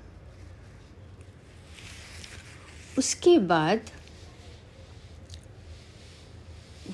उसके 2.98 3.38
बाद 3.38 3.80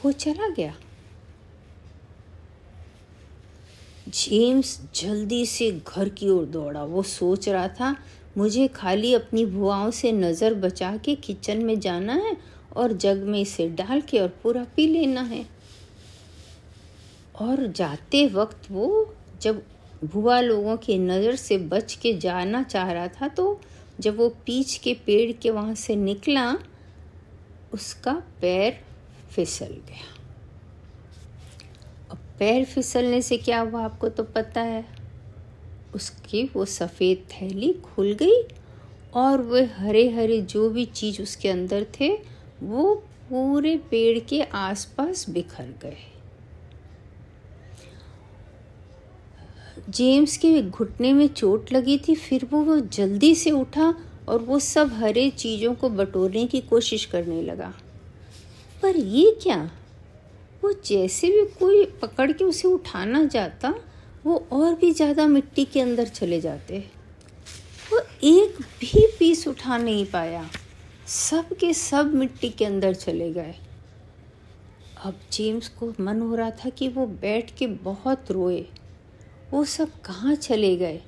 वो 0.04 0.12
चला 0.12 0.48
गया। 0.48 0.74
जेम्स 4.06 4.78
जल्दी 4.94 5.44
से 5.46 5.70
घर 5.72 6.08
की 6.08 6.28
ओर 6.28 6.44
दौड़ा। 6.46 6.82
वो 6.84 7.02
सोच 7.02 7.48
रहा 7.48 7.68
था, 7.70 7.94
मुझे 8.36 8.66
खाली 8.68 9.12
अपनी 9.14 9.44
भुआओं 9.46 9.90
से 9.90 10.12
नज़र 10.12 10.54
बचा 10.54 10.96
के 10.96 11.14
किचन 11.16 11.64
में 11.64 11.78
जाना 11.80 12.14
है 12.14 12.36
और 12.76 12.92
जग 12.94 13.22
में 13.24 13.40
इसे 13.40 13.68
डाल 13.70 14.00
के 14.00 14.18
और 14.18 14.28
पूरा 14.42 14.64
पी 14.76 14.86
लेना 14.86 15.22
है। 15.22 15.44
और 17.40 17.66
जाते 17.66 18.26
वक्त 18.26 18.70
वो 18.70 19.14
जब 19.42 19.62
भुआ 20.04 20.40
लोगों 20.40 20.76
की 20.76 20.98
नज़र 20.98 21.36
से 21.36 21.58
बच 21.58 21.94
के 21.94 22.12
जाना 22.18 22.62
चाह 22.62 22.92
रहा 22.92 23.08
था 23.10 23.28
तो 23.28 23.60
जब 24.00 24.16
वो 24.16 24.28
पीछ 24.46 24.76
के 24.78 24.94
पेड़ 25.06 25.32
के 25.32 25.50
वहाँ 25.50 25.74
से 25.74 25.96
निकला, 25.96 26.56
उसका 27.72 28.12
पैर 28.40 28.78
फिसल 29.30 29.66
गया। 29.66 30.23
पैर 32.38 32.64
फिसलने 32.64 33.22
से 33.22 33.36
क्या 33.36 33.60
हुआ 33.60 33.82
आपको 33.82 34.08
तो 34.08 34.22
पता 34.24 34.60
है? 34.60 34.84
उसकी 35.94 36.42
वो 36.54 36.64
सफ़ेद 36.64 37.26
थैली 37.32 37.72
खुल 37.72 38.12
गई 38.12 38.42
और 39.14 39.42
वह 39.42 39.68
हरे 39.76 40.08
हरे 40.10 40.40
जो 40.42 40.70
भी 40.70 40.84
चीज़ 40.84 41.22
उसके 41.22 41.48
अंदर 41.48 41.86
थे, 42.00 42.08
वो 42.62 42.94
पूरे 43.28 43.76
पेड़ 43.90 44.18
के 44.18 44.42
आसपास 44.42 45.28
बिखर 45.30 45.74
गए। 45.82 45.96
जेम्स 49.90 50.36
के 50.36 50.62
घुटने 50.62 51.12
में 51.12 51.26
चोट 51.28 51.72
लगी 51.72 51.98
थी, 51.98 52.14
फिर 52.14 52.44
वो 52.44 52.62
वो 52.62 52.80
जल्दी 52.80 53.34
से 53.34 53.50
उठा 53.50 53.94
और 54.28 54.38
वो 54.38 54.58
सब 54.58 54.92
हरे 54.92 55.30
चीज़ों 55.30 55.74
को 55.74 55.88
बटोरने 55.88 56.46
की 56.46 56.60
कोशिश 56.60 57.04
करने 57.04 57.42
लगा। 57.42 57.72
पर 58.82 58.96
ये 58.96 59.38
क्या? 59.42 59.70
वो 60.64 60.72
जैसे 60.86 61.28
भी 61.28 61.44
कोई 61.58 61.84
पकड़ 62.02 62.30
के 62.32 62.44
उसे 62.44 62.68
उठाना 62.68 63.22
जाता 63.24 63.74
वो 64.24 64.36
और 64.52 64.74
भी 64.74 64.90
ज़्यादा 64.92 65.26
मिट्टी 65.26 65.64
के 65.64 65.80
अंदर 65.80 66.06
चले 66.08 66.40
जाते। 66.40 66.78
वो 67.92 67.98
एक 68.24 68.60
भी 68.80 69.06
पीस 69.18 69.46
उठा 69.48 69.76
नहीं 69.76 70.04
पाया। 70.06 70.48
सब 71.06 71.52
के 71.60 71.72
सब 71.74 72.14
मिट्टी 72.14 72.48
के 72.48 72.64
अंदर 72.64 72.94
चले 72.94 73.30
गए। 73.32 73.54
अब 75.04 75.20
जेम्स 75.32 75.68
को 75.68 75.92
मन 76.00 76.20
हो 76.20 76.34
रहा 76.34 76.50
था 76.64 76.68
कि 76.68 76.88
वो 76.88 77.06
बैठ 77.06 77.50
के 77.58 77.66
बहुत 77.66 78.30
रोए। 78.30 78.64
वो 79.52 79.64
सब 79.64 80.00
कहाँ 80.04 80.34
चले 80.34 80.74
गए? 80.76 81.00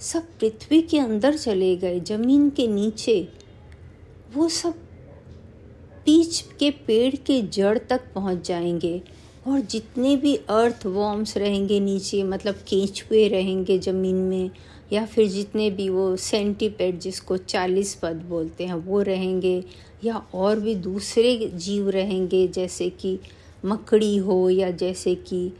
सब 0.00 0.28
पृथ्वी 0.40 0.82
के 0.82 0.98
अंदर 0.98 1.36
चले 1.36 1.74
गए, 1.76 2.00
ज़मीन 2.00 2.50
के 2.50 2.66
नीचे। 2.66 3.28
वो 4.34 4.48
सब 4.50 4.87
पीच 6.08 6.40
के 6.58 6.70
पेड़ 6.70 7.14
के 7.16 7.40
जड़ 7.42 7.78
तक 7.78 8.02
पहुँच 8.14 8.46
जाएँगे 8.48 9.02
और 9.48 9.60
जितने 9.60 10.14
भी 10.16 10.34
अर्थ 10.36 10.86
वॉर्म्स 10.86 11.36
रहेंगे 11.36 11.80
नीचे 11.80 12.22
मतलब 12.22 12.54
केंचुए 12.54 13.26
रहेंगे 13.28 13.78
ज़मीन 13.78 14.14
में, 14.14 14.50
या 14.92 15.04
फिर 15.06 15.28
जितने 15.28 15.70
भी 15.70 15.88
वो 15.88 16.16
सेंटीपेड 16.16 16.98
जिसको 16.98 17.36
चालीस 17.36 17.94
पद 17.94 18.22
बोलते 18.28 18.66
हैं, 18.66 18.74
वो 18.74 19.02
रहेंगे, 19.02 19.64
या 20.04 20.22
और 20.34 20.60
भी 20.60 20.74
दूसरे 20.74 21.50
जीव 21.54 21.88
रहेंगे, 21.88 22.46
जैसे 22.48 22.88
कि 22.90 23.18
मकड़ी 23.64 24.16
हो 24.16 24.50
या 24.50 24.70
जैसे 24.70 25.14
कि 25.14 25.52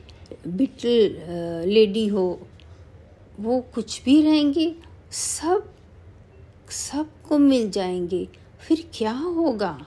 बिटल 0.47 1.69
लेडी 1.69 2.07
हो, 2.07 2.41
वो 3.41 3.61
कुछ 3.75 4.03
भी 4.05 4.21
रहेंगे, 4.23 4.75
सब, 5.13 5.69
सबको 6.71 7.39
मिल 7.39 7.71
जाएँगे। 7.71 8.27
फिर 8.61 8.85
क्या 8.95 9.13
होगा? 9.13 9.79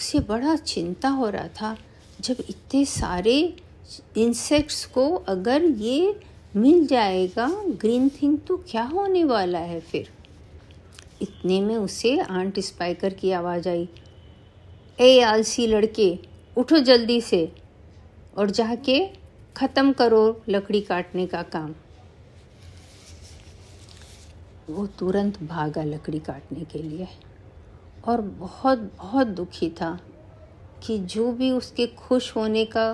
उसे 0.00 0.18
बड़ा 0.18 0.56
चिंता 0.56 1.08
हो 1.08 1.28
रहा 1.28 1.48
था 1.48 1.76
जब 2.20 2.36
इतने 2.48 2.84
सारे 2.84 3.56
इंसेक्ट्स 4.18 4.84
को 4.84 5.08
अगर 5.28 5.64
ये 5.64 6.20
मिल 6.56 6.86
जाएगा 6.86 7.48
ग्रीन 7.80 8.08
थिंग 8.08 8.38
तो 8.38 8.56
क्या 8.70 8.82
होने 8.82 9.24
वाला 9.24 9.58
है 9.58 9.80
फिर? 9.80 10.08
इतने 11.22 11.60
में 11.60 11.76
उसे 11.76 12.18
आंट 12.20 12.60
स्पाइकर 12.60 13.14
की 13.14 13.30
आवाज़ 13.30 13.68
आई। 13.68 13.88
ए, 15.00 15.20
आलसी 15.20 15.66
लड़के, 15.66 16.18
उठो 16.56 16.78
जल्दी 16.78 17.20
से 17.20 17.52
और 18.36 18.50
जाके 18.50 18.98
ख़त्म 19.56 19.92
करो 19.92 20.42
लकड़ी 20.48 20.80
काटने 20.80 21.26
का 21.26 21.42
काम. 21.42 21.74
वो 24.70 24.86
तुरंत 24.86 25.42
भागा 25.42 25.82
लकड़ी 25.84 26.18
काटने 26.18 26.64
के 26.64 26.82
लिए। 26.82 27.08
और 28.04 28.20
बहुत 28.20 28.78
बहुत 28.98 29.26
दुखी 29.26 29.70
था 29.70 29.98
कि 30.82 30.98
जो 30.98 31.32
भी 31.32 31.50
उसके 31.50 31.86
खुश 31.86 32.36
होने 32.36 32.64
का 32.64 32.92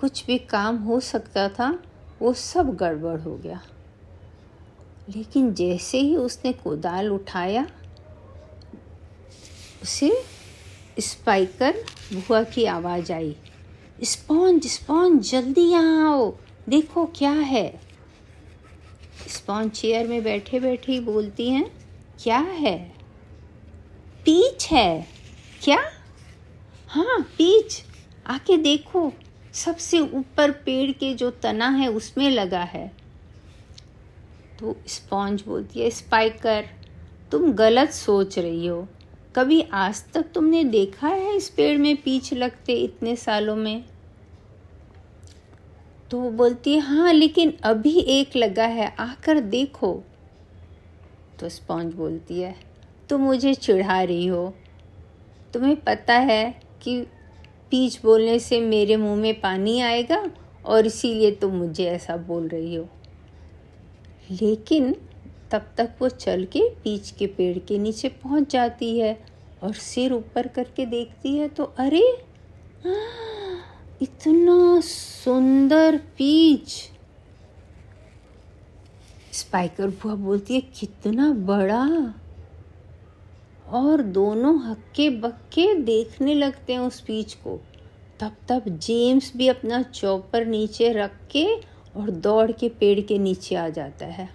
कुछ 0.00 0.24
भी 0.26 0.38
काम 0.38 0.76
हो 0.76 1.00
सकता 1.00 1.48
था, 1.48 1.78
वो 2.22 2.32
सब 2.32 2.74
गड़बड़ 2.76 3.20
हो 3.20 3.36
गया। 3.36 3.60
लेकिन 5.16 5.52
जैसे 5.54 5.98
ही 5.98 6.16
उसने 6.16 6.52
कोदाल 6.52 7.10
उठाया, 7.10 7.66
उसे 9.82 10.24
स्पाइकर 11.00 11.84
बुआ 12.14 12.42
की 12.42 12.64
आवाज़ 12.64 13.12
आई, 13.12 13.36
स्पॉन्ज 14.04 14.66
स्पॉन्ज, 14.66 15.30
जल्दी 15.30 15.60
यहाँ 15.60 16.10
आओ, 16.12 16.34
देखो 16.68 17.04
क्या 17.06 17.30
है। 17.30 17.80
स्पॉन्ज 19.28 19.72
चेयर 19.72 20.08
में 20.08 20.22
बैठे 20.22 20.60
बैठे 20.60 20.92
ही 20.92 21.00
बोलती 21.00 21.48
हैं, 21.50 21.70
क्या 22.22 22.38
है? 22.38 23.01
पीच 24.24 24.66
है। 24.66 25.06
क्या? 25.64 25.78
हाँ 26.88 27.20
पीच। 27.20 27.84
आके 28.26 28.56
देखो। 28.56 29.12
सबसे 29.52 30.00
ऊपर 30.00 30.50
पेड़ 30.50 30.90
के 30.90 31.14
जो 31.14 31.30
तना 31.30 31.68
है, 31.68 31.88
उसमें 31.88 32.30
लगा 32.30 32.62
है। 32.62 32.92
तो 34.60 34.76
स्पॉन्ज 34.86 35.42
बोलती 35.42 35.80
है, 35.80 35.90
स्पाइकर, 35.90 36.66
तुम 37.32 37.52
गलत 37.52 37.90
सोच 37.90 38.38
रही 38.38 38.66
हो। 38.66 38.88
कभी 39.36 39.62
आज 39.72 40.04
तक 40.12 40.22
तुमने 40.34 40.64
देखा 40.64 41.08
है 41.08 41.36
इस 41.36 41.48
पेड़ 41.48 41.78
में 41.78 41.96
पीछ 41.96 42.34
लगते 42.34 42.72
इतने 42.72 43.16
सालों 43.16 43.56
में? 43.56 43.84
तो 46.10 46.20
वो 46.20 46.30
बोलती 46.30 46.72
है 46.72 46.80
हाँ 46.80 47.12
लेकिन 47.12 47.58
अभी 47.62 47.98
एक 47.98 48.36
लगा 48.36 48.66
है, 48.66 48.96
आकर 48.98 49.40
देखो। 49.40 50.02
तो 51.40 51.48
स्पॉन्ज 51.48 51.94
बोलती 51.94 52.40
है 52.40 52.71
तुम 53.08 53.20
मुझे 53.20 53.54
चिढ़ा 53.54 54.02
रही 54.02 54.26
हो। 54.26 54.54
तुम्हें 55.54 55.76
पता 55.76 56.14
है 56.14 56.62
कि 56.82 57.00
पीच 57.70 58.00
बोलने 58.02 58.38
से 58.38 58.60
मेरे 58.60 58.96
मुँह 58.96 59.16
में 59.16 59.40
पानी 59.40 59.80
आएगा 59.80 60.24
और 60.64 60.86
इसीलिए 60.86 61.30
तुम 61.30 61.52
मुझे 61.52 61.84
ऐसा 61.84 62.16
बोल 62.16 62.48
रही 62.48 62.74
हो। 62.74 62.88
लेकिन 64.30 64.94
तब 65.50 65.70
तक 65.76 65.94
वो 66.00 66.08
चल 66.08 66.44
के 66.44 66.68
पीच 66.84 67.10
के 67.10 67.26
पेड़ 67.26 67.58
के 67.58 67.78
नीचे 67.78 68.08
पहुँच 68.08 68.52
जाती 68.52 68.98
है 68.98 69.18
और 69.62 69.72
सिर 69.72 70.12
ऊपर 70.12 70.46
करके 70.46 70.86
देखती 70.86 71.36
है 71.36 71.48
तो 71.48 71.64
अरे, 71.64 72.02
इतना 74.02 74.80
सुंदर 74.80 75.96
पीच 76.18 76.68
स्पाइकर 79.32 79.88
बुआ 79.88 80.14
बोलती 80.14 80.54
है, 80.54 80.60
कितना 80.60 81.32
बड़ा। 81.32 82.14
और 83.72 84.02
दोनों 84.02 84.58
हक्के 84.62 85.08
बक्के 85.10 85.74
देखने 85.74 86.34
लगते 86.34 86.72
हैं 86.72 86.80
उस 86.80 87.00
पीच 87.00 87.34
को। 87.34 87.60
तब 88.20 88.36
तब 88.48 88.68
जेम्स 88.68 89.32
भी 89.36 89.48
अपना 89.48 89.82
चौपर 89.82 90.46
नीचे 90.46 90.92
रख 90.92 91.16
के 91.30 91.44
और 91.96 92.10
दौड़ 92.10 92.50
के 92.52 92.68
पेड़ 92.68 93.00
के 93.00 93.18
नीचे 93.18 93.54
आ 93.54 93.68
जाता 93.68 94.06
है। 94.06 94.28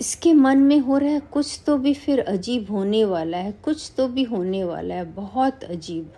इसके 0.00 0.32
मन 0.34 0.58
में 0.58 0.78
हो 0.78 0.98
रहा 0.98 1.10
है, 1.10 1.20
कुछ 1.20 1.60
तो 1.66 1.76
भी 1.76 1.94
फिर 1.94 2.20
अजीब 2.20 2.70
होने 2.70 3.04
वाला 3.04 3.38
है, 3.38 3.52
कुछ 3.52 3.92
तो 3.96 4.08
भी 4.08 4.22
होने 4.22 4.64
वाला 4.64 4.94
है, 4.94 5.04
बहुत 5.04 5.64
अजीब। 5.64 6.12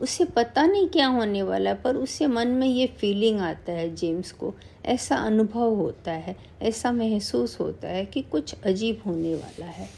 उसे 0.00 0.24
पता 0.24 0.66
नहीं 0.66 0.88
क्या 0.88 1.06
होने 1.06 1.42
वाला 1.42 1.70
है, 1.70 1.76
पर 1.76 1.96
उसे 1.96 2.26
मन 2.26 2.48
में 2.48 2.68
ये 2.68 2.86
फीलिंग 2.86 3.40
आता 3.40 3.72
है 3.72 3.94
जेम्स 3.94 4.32
को। 4.32 4.54
ऐसा 4.84 5.16
अनुभव 5.16 5.74
होता 5.74 6.12
है, 6.12 6.36
ऐसा 6.62 6.92
महसूस 6.92 7.60
होता 7.60 7.88
है 7.88 8.04
कि 8.04 8.22
कुछ 8.22 8.54
अजीब 8.64 9.02
होने 9.06 9.34
वाला 9.34 9.66
है। 9.66 9.88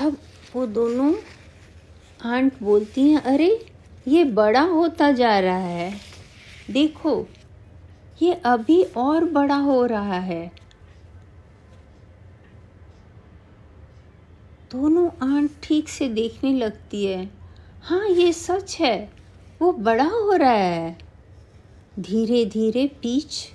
तब 0.00 0.16
वो 0.56 0.66
दोनों 0.66 1.14
आंट 2.24 2.52
बोलती 2.62 3.10
हैं, 3.10 3.22
अरे, 3.22 3.66
ये 4.08 4.24
बड़ा 4.24 4.60
होता 4.60 5.12
जा 5.12 5.38
रहा 5.38 5.58
है। 5.58 5.94
देखो, 6.70 7.26
ये 8.22 8.32
अभी 8.34 8.82
और 8.82 9.24
बड़ा 9.24 9.56
हो 9.56 9.86
रहा 9.86 10.18
है। 10.18 10.67
दोनों 14.72 15.08
आंट 15.22 15.50
ठीक 15.62 15.88
से 15.88 16.08
देखने 16.08 16.52
लगती 16.52 17.04
है। 17.04 17.30
हाँ 17.82 18.08
ये 18.08 18.32
सच 18.32 18.76
है। 18.80 19.10
वो 19.62 19.72
बड़ा 19.72 20.04
हो 20.04 20.32
रहा 20.32 20.50
है। 20.50 20.98
धीरे 22.00 22.44
धीरे 22.46 22.86
पीच 23.02 23.48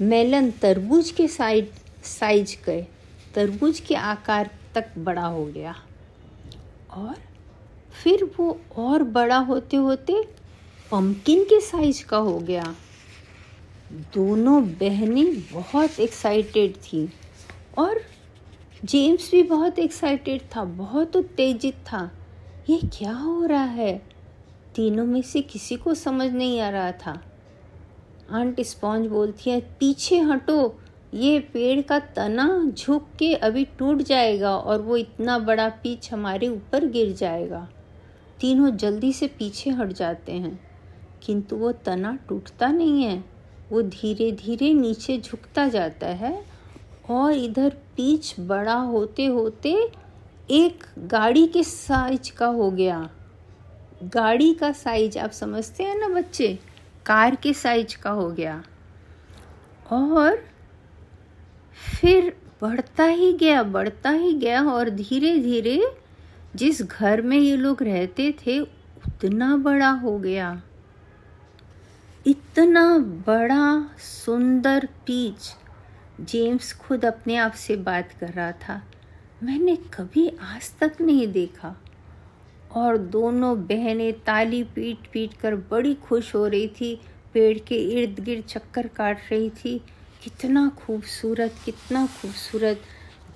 मेलन 0.00 0.50
तरबूज 0.50 1.10
के 1.10 1.28
साइड 1.28 1.68
साइज़ 2.04 2.56
के, 2.64 2.80
तरबूज 3.34 3.80
के 3.80 3.94
आकार 3.94 4.50
तक 4.74 4.98
बड़ा 4.98 5.26
हो 5.26 5.44
गया। 5.44 5.74
और 6.90 7.14
फिर 8.02 8.24
वो 8.38 8.60
और 8.76 9.02
बड़ा 9.02 9.38
होते 9.38 9.76
होते 9.76 10.22
पम्पकिन 10.90 11.44
के 11.44 11.60
साइज़ 11.60 12.04
का 12.04 12.16
हो 12.16 12.38
गया। 12.38 12.74
दोनों 14.14 14.62
बहनें 14.70 15.40
बहुत 15.52 16.00
एक्साइटेड 16.00 16.76
थी 16.76 17.08
और 17.78 18.00
जेम्स 18.84 19.30
भी 19.30 19.42
बहुत 19.42 19.78
एक्साइटेड 19.78 20.42
था, 20.56 20.64
बहुत 20.64 21.16
उत्तेजित 21.16 21.74
था। 21.86 22.10
ये 22.70 22.78
क्या 22.88 23.12
हो 23.12 23.44
रहा 23.46 23.62
है? 23.62 23.96
तीनों 24.74 25.04
में 25.06 25.22
से 25.22 25.40
किसी 25.42 25.76
को 25.76 25.94
समझ 25.94 26.30
नहीं 26.32 26.60
आ 26.60 26.68
रहा 26.70 26.92
था। 26.92 27.22
आंट 28.30 28.60
स्पॉन्ज 28.60 29.06
बोलती 29.06 29.50
है, 29.50 29.60
पीछे 29.80 30.18
हटो, 30.18 30.78
ये 31.14 31.38
पेड़ 31.52 31.80
का 31.80 31.98
तना 31.98 32.64
झुक 32.68 33.08
के 33.18 33.34
अभी 33.34 33.64
टूट 33.78 34.02
जाएगा 34.02 34.56
और 34.56 34.82
वो 34.82 34.96
इतना 34.96 35.38
बड़ा 35.38 35.68
पीछ 35.82 36.12
हमारे 36.12 36.48
ऊपर 36.48 36.86
गिर 36.86 37.12
जाएगा। 37.12 37.68
तीनों 38.40 38.70
जल्दी 38.70 39.12
से 39.12 39.26
पीछे 39.28 39.70
हट 39.70 39.92
जाते 39.92 40.32
हैं, 40.32 40.58
किंतु 41.22 41.56
वो 41.56 41.72
तना 41.72 42.18
टूटता 42.28 42.68
नहीं 42.68 43.02
है, 43.02 43.24
वो 43.72 43.82
धीरे 43.82 44.32
धीरे 44.32 44.72
नीचे 44.74 45.18
झुकता 45.18 45.68
जाता 45.68 46.06
है 46.06 46.53
और 47.10 47.32
इधर 47.32 47.70
पीच 47.70 48.36
बड़ा 48.40 48.74
होते 48.74 49.26
होते 49.26 49.92
एक 50.50 50.84
गाड़ी 50.98 51.46
के 51.46 51.64
साइज़ 51.64 52.36
का 52.36 52.46
हो 52.46 52.70
गया। 52.70 53.10
गाड़ी 54.02 54.54
का 54.54 54.72
साइज़ 54.72 55.18
आप 55.18 55.30
समझते 55.30 55.84
हैं 55.84 55.98
ना 55.98 56.08
बच्चे? 56.08 56.58
कार 57.06 57.34
के 57.34 57.52
साइज़ 57.52 58.02
का 58.02 58.10
हो 58.10 58.30
गया। 58.30 58.62
और 59.90 60.44
फिर 62.00 62.36
बढ़ता 62.62 63.04
ही 63.04 63.32
गया, 63.32 63.62
बढ़ता 63.62 64.10
ही 64.10 64.34
गया 64.34 64.62
और 64.62 64.90
धीरे 64.90 65.38
धीरे 65.38 65.98
जिस 66.56 66.82
घर 66.82 67.22
में 67.22 67.38
ये 67.38 67.56
लोग 67.56 67.82
रहते 67.82 68.34
थे, 68.46 68.60
उतना 68.60 69.56
बड़ा 69.56 69.90
हो 69.90 70.18
गया। 70.18 70.62
इतना 72.26 72.98
बड़ा 72.98 73.96
सुंदर 73.98 74.88
पीच। 75.06 75.56
जेम्स 76.20 76.72
खुद 76.72 77.04
अपने 77.04 77.36
आप 77.36 77.52
से 77.52 77.76
बात 77.76 78.12
कर 78.20 78.28
रहा 78.28 78.52
था। 78.60 78.80
मैंने 79.42 79.76
कभी 79.94 80.28
आज 80.42 80.70
तक 80.80 81.00
नहीं 81.00 81.26
देखा। 81.28 81.74
और 82.70 82.96
दोनों 82.98 83.56
बहनें 83.66 84.12
ताली 84.20 84.62
पीट 84.64 85.06
पीट 85.12 85.34
कर 85.34 85.54
बड़ी 85.70 85.94
खुश 86.04 86.34
हो 86.34 86.46
रही 86.46 86.68
थी। 86.70 86.94
पेड़ 87.34 87.58
के 87.58 87.76
इर्द 87.92 88.20
गिर्द 88.20 88.44
चक्कर 88.44 88.86
काट 88.86 89.20
रही 89.30 89.50
थी। 89.54 89.78
कितना 90.22 90.68
खूबसूरत 90.78 91.54
कितना 91.64 92.06
खूबसूरत। 92.12 92.82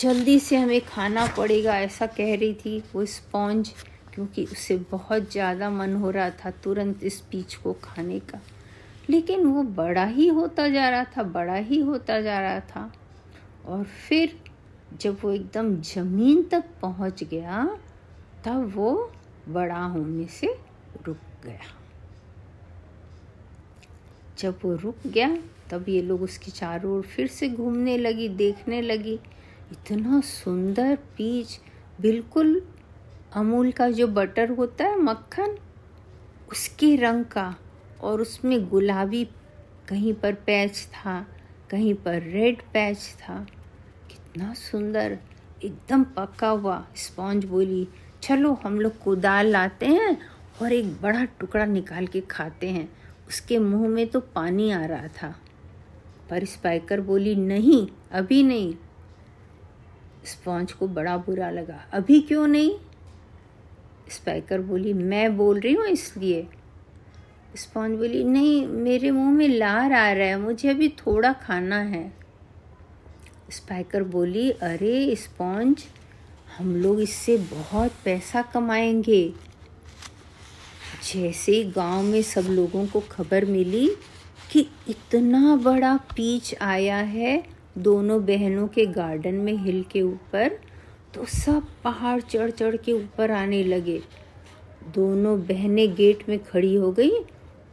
जल्दी 0.00 0.38
से 0.38 0.56
हमें 0.56 0.80
खाना 0.80 1.26
पड़ेगा, 1.36 1.78
ऐसा 1.78 2.06
कह 2.06 2.34
रही 2.34 2.52
थी 2.54 2.82
वो 2.94 3.04
स्पॉन्ज, 3.06 3.72
क्योंकि 4.14 4.44
उसे 4.44 4.76
बहुत 4.90 5.30
ज़्यादा 5.32 5.70
मन 5.70 5.94
हो 5.94 6.10
रहा 6.10 6.30
था 6.30 6.50
तुरंत 6.64 7.02
इस 7.02 7.20
पीच 7.20 7.54
को 7.54 7.72
खाने 7.84 8.18
का। 8.20 8.40
लेकिन 9.10 9.46
वो 9.46 9.62
बड़ा 9.62 10.04
ही 10.04 10.28
होता 10.28 10.68
जा 10.68 10.88
रहा 10.88 11.04
था, 11.04 11.22
बड़ा 11.22 11.54
ही 11.54 11.80
होता 11.80 12.20
जा 12.20 12.40
रहा 12.40 12.60
था। 12.60 12.92
और 13.66 13.84
फिर 13.84 14.40
जब 15.00 15.18
वो 15.22 15.30
एकदम 15.30 15.80
ज़मीन 15.80 16.42
तक 16.42 16.64
पहुँच 16.82 17.24
गया, 17.24 17.78
तब 18.44 18.72
वो 18.74 19.12
बड़ा 19.48 19.84
होने 19.84 20.26
से 20.26 20.58
रुक 21.06 21.16
गया। 21.44 21.74
जब 24.38 24.58
वो 24.64 24.74
रुक 24.74 25.06
गया, 25.06 25.38
तब 25.70 25.88
ये 25.88 26.02
लोग 26.02 26.22
उसके 26.22 26.50
चारों 26.50 26.96
ओर 26.96 27.02
फिर 27.02 27.26
से 27.26 27.48
घूमने 27.48 27.98
लगी, 27.98 28.28
देखने 28.28 28.82
लगी। 28.82 29.20
इतना 29.72 30.20
सुंदर 30.20 30.96
पीच, 30.96 31.60
बिल्कुल 32.00 32.62
अमूल 33.32 33.72
का 33.72 33.90
जो 33.90 34.06
बटर 34.06 34.50
होता 34.50 34.84
है, 34.84 35.00
मक्खन, 35.00 35.58
उसके 36.52 36.96
रंग 36.96 37.24
का। 37.24 37.56
और 38.02 38.20
उसमें 38.20 38.68
गुलाबी 38.68 39.24
कहीं 39.88 40.12
पर 40.14 40.34
पैच 40.46 40.76
था, 40.94 41.26
कहीं 41.70 41.94
पर 41.94 42.22
रेड 42.22 42.62
पैच 42.62 42.98
था। 43.20 43.46
कितना 44.11 44.52
सुंदर, 44.54 45.18
एकदम 45.64 46.04
पका 46.16 46.48
हुआ 46.48 46.87
स्पॉन्ज 46.96 47.44
बोली, 47.44 47.88
चलो 48.22 48.52
हम 48.54 48.80
लोग 48.80 48.98
कुदाल 48.98 49.46
लाते 49.46 49.87
हैं 49.87 50.18
और 50.62 50.72
एक 50.72 51.00
बड़ा 51.02 51.24
टुकड़ा 51.40 51.64
निकाल 51.64 52.06
के 52.06 52.20
खाते 52.20 52.68
हैं। 52.68 52.88
उसके 53.28 53.58
मुँह 53.58 53.88
में 53.88 54.06
तो 54.06 54.20
पानी 54.20 54.70
आ 54.70 54.84
रहा 54.87 55.08
था। 55.08 55.34
पर 56.30 56.44
स्पाइकर 56.44 57.00
बोली, 57.00 57.34
नहीं, 57.34 57.87
अभी 58.12 58.42
नहीं। 58.42 58.74
स्पॉन्ज 60.24 60.72
को 60.72 60.88
बड़ा 60.88 61.16
बुरा 61.16 61.50
लगा, 61.50 61.80
अभी 61.92 62.20
क्यों 62.20 62.46
नहीं? 62.46 62.78
स्पाइकर 64.11 64.61
बोली, 64.61 64.92
मैं 64.92 65.37
बोल 65.37 65.61
रही 65.61 65.72
हूँ 65.74 65.87
इसलिए। 65.87 66.46
स्पॉन्ज 67.56 67.98
बोली 67.98 68.22
नहीं, 68.24 68.66
मेरे 68.66 69.11
मुँह 69.11 69.30
में 69.30 69.48
लार 69.48 69.92
आ 69.92 70.11
रहा 70.12 70.26
है। 70.26 70.38
मुझे 70.40 70.68
अभी 70.68 70.88
थोड़ा 70.88 71.32
खाना 71.32 71.78
है। 71.78 72.12
स्पाइकर 73.50 74.02
बोली, 74.02 74.50
अरे 74.50 75.14
स्पॉन्ज, 75.16 75.84
हम 76.58 76.74
लोग 76.76 77.00
इससे 77.00 77.37
बहुत 77.37 77.92
पैसा 78.04 78.42
कमाएँगे। 78.42 79.32
जैसे 81.04 81.62
गाँव 81.64 82.02
में 82.02 82.22
सब 82.22 82.46
लोगों 82.50 82.87
को 82.87 83.00
खबर 83.00 83.44
मिली 83.44 83.88
कि 84.50 84.66
इतना 84.88 85.56
बड़ा 85.56 85.96
पीच 85.96 86.54
आया 86.61 86.96
है 86.96 87.42
दोनों 87.78 88.24
बहनों 88.26 88.66
के 88.68 88.87
गार्डन 88.87 89.34
में 89.34 89.52
हिल 89.52 89.82
के 89.82 90.02
ऊपर 90.02 90.58
तो 91.14 91.24
सब 91.24 91.66
पहाड़ 91.84 92.20
चढ़ 92.20 92.50
चढ़ 92.50 92.76
के 92.76 92.92
ऊपर 92.92 93.30
आने 93.30 93.62
लगे। 93.64 94.00
दोनों 94.94 95.38
बहनें 95.40 95.94
गेट 95.94 96.28
में 96.28 96.38
खड़ी 96.44 96.74
हो 96.74 96.92
गई 96.92 97.11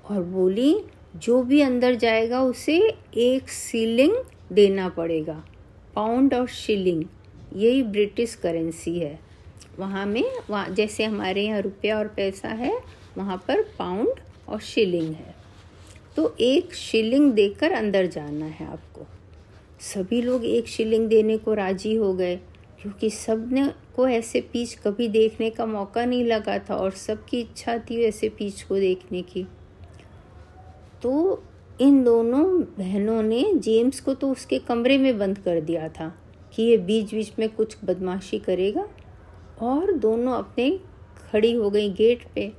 और 0.09 0.23
बोली, 0.23 0.75
जो 1.15 1.41
भी 1.43 1.61
अंदर 1.61 1.95
जाएगा, 1.95 2.41
उसे 2.41 2.77
एक 3.17 3.49
सीलिंग 3.49 4.15
देना 4.53 4.89
पड़ेगा 4.89 5.43
पाउंड 5.95 6.33
और 6.33 6.47
शिलिंग 6.47 7.03
यही 7.55 7.83
ब्रिटिश 7.83 8.35
करेंसी 8.35 8.97
है। 8.99 9.19
वहाँ 9.79 10.05
में, 10.05 10.23
वहाँ, 10.49 10.69
जैसे 10.69 11.03
हमारे 11.03 11.45
यहाँ 11.45 11.61
रुपया 11.61 11.97
और 11.97 12.07
पैसा 12.07 12.47
है, 12.47 12.77
वहाँ 13.17 13.37
पर 13.47 13.61
पाउंड 13.79 14.19
और 14.49 14.59
शिलिंग 14.59 15.13
है। 15.13 15.35
तो 16.15 16.35
एक 16.39 16.73
शिलिंग 16.73 17.31
देकर 17.33 17.71
अंदर 17.71 18.07
जाना 18.07 18.45
है 18.45 18.67
आपको। 18.67 19.05
सभी 19.79 20.21
लोग 20.21 20.45
एक 20.45 20.67
शिलिंग 20.67 21.07
देने 21.07 21.37
को 21.37 21.53
राज़ी 21.53 21.95
हो 21.95 22.13
गए, 22.13 22.35
क्योंकि 22.81 23.09
सबने 23.09 23.67
को 23.95 24.07
ऐसे 24.07 24.41
पीच 24.41 24.73
कभी 24.75 25.07
देखने 25.07 25.49
का 25.49 25.65
मौका 25.65 26.05
नहीं 26.05 26.23
लगा 26.23 26.57
था 26.59 26.75
और 26.75 26.91
सबकी 26.91 27.39
इच्छा 27.39 27.77
थी 27.79 28.03
ऐसे 28.03 28.29
पीच 28.29 28.61
को 28.63 28.75
देखने 28.75 29.21
की। 29.21 29.45
तो 31.03 31.43
इन 31.81 32.03
दोनों 32.03 32.43
बहनों 32.77 33.21
ने 33.23 33.43
जेम्स 33.55 33.99
को 33.99 34.13
तो 34.13 34.31
उसके 34.31 34.59
कमरे 34.59 34.97
में 34.97 35.17
बंद 35.17 35.37
कर 35.37 35.61
दिया 35.61 35.87
था 35.89 36.13
कि 36.53 36.63
ये 36.63 36.77
बीच 36.77 37.13
बीच 37.13 37.31
में 37.39 37.47
कुछ 37.49 37.75
बदमाशी 37.85 38.39
करेगा। 38.39 38.87
और 39.61 39.91
दोनों 39.93 40.33
अपने 40.33 40.69
खड़ी 41.31 41.51
हो 41.53 41.69
गई 41.69 41.89
गेट 41.89 42.25
पे 42.35 42.51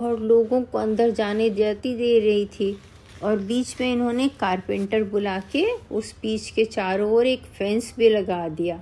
और 0.00 0.20
लोगों 0.20 0.62
को 0.62 0.78
अंदर 0.78 1.10
जाने 1.10 1.48
जाती 1.50 1.94
दे 1.96 2.18
रही 2.20 2.46
थी। 2.46 2.76
और 3.22 3.38
बीच 3.38 3.74
में 3.80 3.92
इन्होंने 3.92 4.28
कारपेंटर 4.40 5.04
बुला 5.04 5.38
के 5.52 5.64
उस 5.92 6.14
बीच 6.22 6.48
के 6.50 6.64
चारों 6.64 7.10
ओर 7.12 7.26
एक 7.26 7.42
फेंस 7.58 7.94
भी 7.98 8.08
लगा 8.08 8.48
दिया 8.48 8.76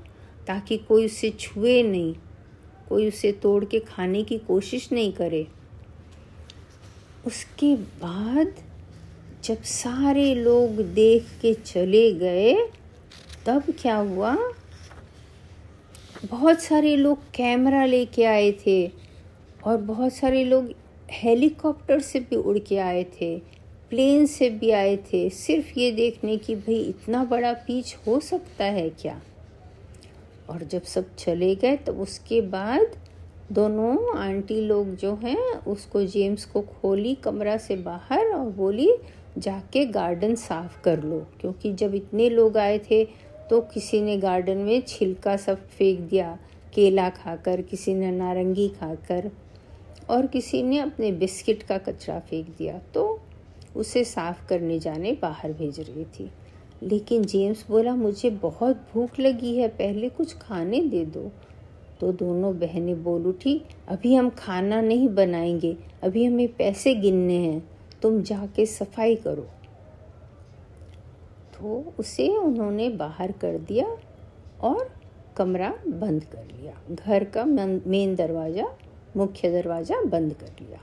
ताकि 0.47 0.77
कोई 0.79 1.05
उसे 1.07 1.31
छुए 1.31 1.83
नहीं, 1.83 2.14
कोई 2.88 3.09
उसे 3.09 3.33
तोड़ 3.33 3.64
के 3.64 3.81
खाने 3.81 4.23
की 4.23 4.38
कोशिश 4.38 4.88
नहीं 4.93 5.12
करे। 5.12 5.47
उसके 7.27 7.75
बाद 7.75 8.55
जब 9.44 9.62
सारे 9.62 10.35
लोग 10.35 10.80
देख 10.94 11.26
के 11.42 11.52
चले 11.54 12.12
गए, 12.12 12.54
तब 13.46 13.62
क्या 13.78 13.96
हुआ? 13.96 14.37
बहुत 16.30 16.62
सारे 16.62 16.94
लोग 16.96 17.18
कैमरा 17.35 17.85
लेके 17.85 18.24
आए 18.24 18.50
थे 18.66 18.87
और 19.64 19.76
बहुत 19.76 20.12
सारे 20.12 20.44
लोग 20.44 20.70
हेलीकॉप्टर 21.11 22.00
से 22.00 22.20
भी 22.20 22.37
उड़ 22.37 22.59
के 22.59 22.78
आए 22.78 23.04
थे, 23.04 23.38
प्लेन 23.90 24.26
से 24.26 24.48
भी 24.50 24.70
आए 24.70 24.96
थे। 24.96 25.28
सिर्फ़ 25.30 25.78
ये 25.78 25.90
देखने 25.92 26.37
की 26.37 26.54
भाई, 26.57 26.80
इतना 26.80 27.24
बड़ा 27.24 27.52
पीच 27.52 27.96
हो 28.07 28.20
सकता 28.20 28.64
है 28.64 28.88
क्या? 28.90 29.20
और 30.50 30.62
जब 30.62 30.83
सब 30.83 31.14
चले 31.16 31.54
गए 31.54 31.76
तो 31.76 31.92
उसके 31.92 32.40
बाद 32.40 32.96
दोनों 33.52 34.16
आंटी 34.18 34.61
लोग 34.61 34.94
जो 34.96 35.14
हैं, 35.14 35.52
उसको, 35.66 36.04
जेम्स 36.04 36.44
को 36.44 36.62
खोली 36.62 37.14
कमरा 37.14 37.57
से 37.57 37.76
बाहर 37.76 38.26
और 38.26 38.50
बोली 38.52 38.90
जाके 39.38 39.85
गार्डन 39.87 40.35
साफ़ 40.35 40.83
कर 40.83 41.03
लो। 41.03 41.27
क्योंकि 41.40 41.73
जब 41.73 41.94
इतने 41.94 42.31
लोग 42.31 42.57
आए 42.57 42.79
थे 42.79 43.05
तो 43.51 43.61
किसी 43.61 44.01
ने 44.01 44.16
गार्डन 44.16 44.57
में 44.57 44.83
छिलका 44.88 45.37
सब 45.37 45.66
फेंक 45.68 46.01
दिया, 46.01 46.38
केला 46.75 47.09
खाकर, 47.09 47.62
किसी 47.62 47.94
ने 47.94 48.11
नारंगी 48.11 48.68
खाकर, 48.68 49.31
और 50.11 50.27
किसी 50.27 50.62
ने 50.62 50.79
अपने 50.79 51.12
बिस्किट 51.12 51.62
का 51.62 51.79
कचरा 51.79 52.20
फेंक 52.20 52.47
दिया। 52.59 52.79
तो 52.79 53.20
उसे 53.77 54.05
साफ़ 54.05 54.49
करने 54.49 54.79
जाने 54.79 55.12
बाहर 55.23 55.53
भेज 55.53 55.81
रही 55.81 56.05
थी। 56.05 56.31
लेकिन 56.83 57.25
जेम्स 57.25 57.64
बोला, 57.68 57.94
मुझे 57.94 58.31
बहुत 58.31 58.77
भूख 58.94 59.20
लगी 59.20 59.57
है, 59.57 59.68
पहले 59.68 60.09
कुछ 60.09 60.35
खाने 60.35 60.81
दे 60.81 61.05
दो। 61.05 61.33
तो 62.01 62.12
दोनों 62.12 62.59
बहनें 62.59 63.05
बोल 63.05 63.27
उठी, 63.27 63.62
अभी 63.88 64.14
हम 64.14 64.31
खाना 64.31 64.81
नहीं 64.81 65.09
बनाएँगे, 65.09 65.77
अभी 66.03 66.25
हमें 66.25 66.49
पैसे 66.49 66.94
गिनने 66.94 67.37
हैं। 67.37 67.68
तुम 68.05 68.21
जाके 68.23 68.67
सफ़ाई 68.69 69.17
करो। 69.17 69.49
तो 71.55 71.95
उसे 71.99 72.29
उन्होंने 72.37 72.88
बाहर 72.97 73.33
कर 73.33 73.59
दिया 73.61 73.87
और 74.62 74.88
कमरा 75.37 75.73
बंद 75.87 76.25
कर 76.25 76.45
लिया। 76.47 76.75
घर 76.95 77.25
का 77.27 77.45
मेन 77.45 78.14
दरवाज़ा, 78.14 78.67
मुख्य 79.17 79.51
दरवाज़ा 79.53 80.03
बंद 80.03 80.35
कर 80.35 80.51
लिया। 80.61 80.81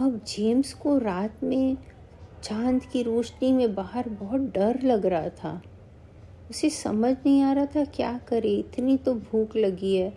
अब 0.00 0.20
जेम्स 0.26 0.72
को 0.74 0.96
रात 0.98 1.44
में 1.44 1.76
चाँद 2.42 2.82
की 2.82 3.02
रोशनी 3.02 3.52
में 3.52 3.74
बाहर 3.74 4.08
बहुत 4.10 4.40
डर 4.54 4.80
लग 4.82 5.06
रहा 5.06 5.28
था। 5.28 5.60
उसे 6.50 6.70
समझ 6.70 7.14
नहीं 7.16 7.42
आ 7.42 7.52
रहा 7.52 7.66
था 7.66 7.84
क्या 7.86 8.18
करे, 8.28 8.50
इतनी 8.50 8.96
तो 8.96 9.14
भूख 9.14 9.56
लगी 9.56 9.94
है 9.96 10.12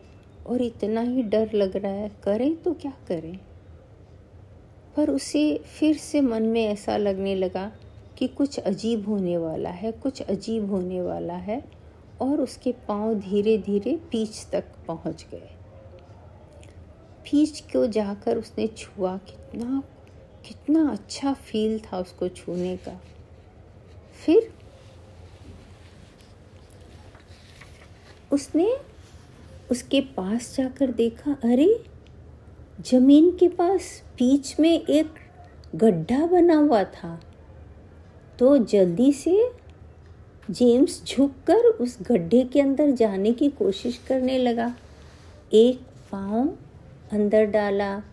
और 0.47 0.62
इतना 0.62 1.02
ही 1.02 1.24
डर 1.24 1.54
लग 1.54 1.78
रहा 1.78 1.91
है। 1.91 2.12
करें 2.24 2.56
तो 2.56 2.74
क्या 2.74 2.93
करें? 3.08 3.39
पर 4.97 5.10
उसे 5.10 5.43
फिर 5.80 5.97
से 5.97 6.21
मन 6.21 6.43
में 6.43 6.65
ऐसा 6.65 6.97
लगने 6.97 7.36
लगा 7.36 7.71
कि 8.17 8.27
कुछ 8.27 8.60
अजीब 8.60 9.08
होने 9.08 9.38
वाला 9.38 9.69
है, 9.69 9.91
कुछ 9.91 10.21
अजीब 10.21 10.69
होने 10.71 11.01
वाला 11.01 11.34
है 11.34 11.63
और 12.21 12.41
उसके 12.41 12.71
पाँव 12.88 13.13
धीरे 13.19 13.58
धीरे 13.58 13.95
पीछ 14.12 14.45
तक 14.51 14.63
पहुँच 14.88 15.25
गए। 15.32 15.49
पीछ 17.25 17.60
को 17.73 17.86
जाकर 17.88 18.38
उसने 18.38 18.67
छुआ 18.67 19.17
कितना 19.17 19.82
कितना 20.45 20.88
अच्छा 20.89 21.34
फील 21.34 21.80
था 21.80 21.99
उसको 21.99 22.27
छूने 22.30 22.75
का। 22.77 22.99
फिर 24.25 24.51
उसने 28.32 28.67
उसके 29.71 30.01
पास 30.01 30.56
जाकर 30.58 30.91
देखा, 30.91 31.32
अरे 31.34 31.84
ज़मीन 32.82 33.32
के 33.32 33.48
पास 33.48 34.04
बीच 34.13 34.60
में 34.60 34.86
एक 34.86 35.08
गड्ढा 35.76 36.26
बना 36.26 36.56
हुआ 36.56 36.84
था। 36.84 37.22
तो 38.39 38.58
जल्दी 38.58 39.13
से 39.13 39.52
जेम्स 40.52 41.04
झुककर 41.06 41.56
उस 41.56 41.98
गड्ढे 42.02 42.44
के 42.44 42.62
अंदर 42.62 42.91
जाने 42.91 43.32
की 43.32 43.50
कोशिश 43.50 44.02
करने 44.08 44.38
लगा। 44.38 44.76
एक 45.54 45.80
पाँव 46.12 46.58
अंदर 47.12 47.46
डाला 47.46 48.04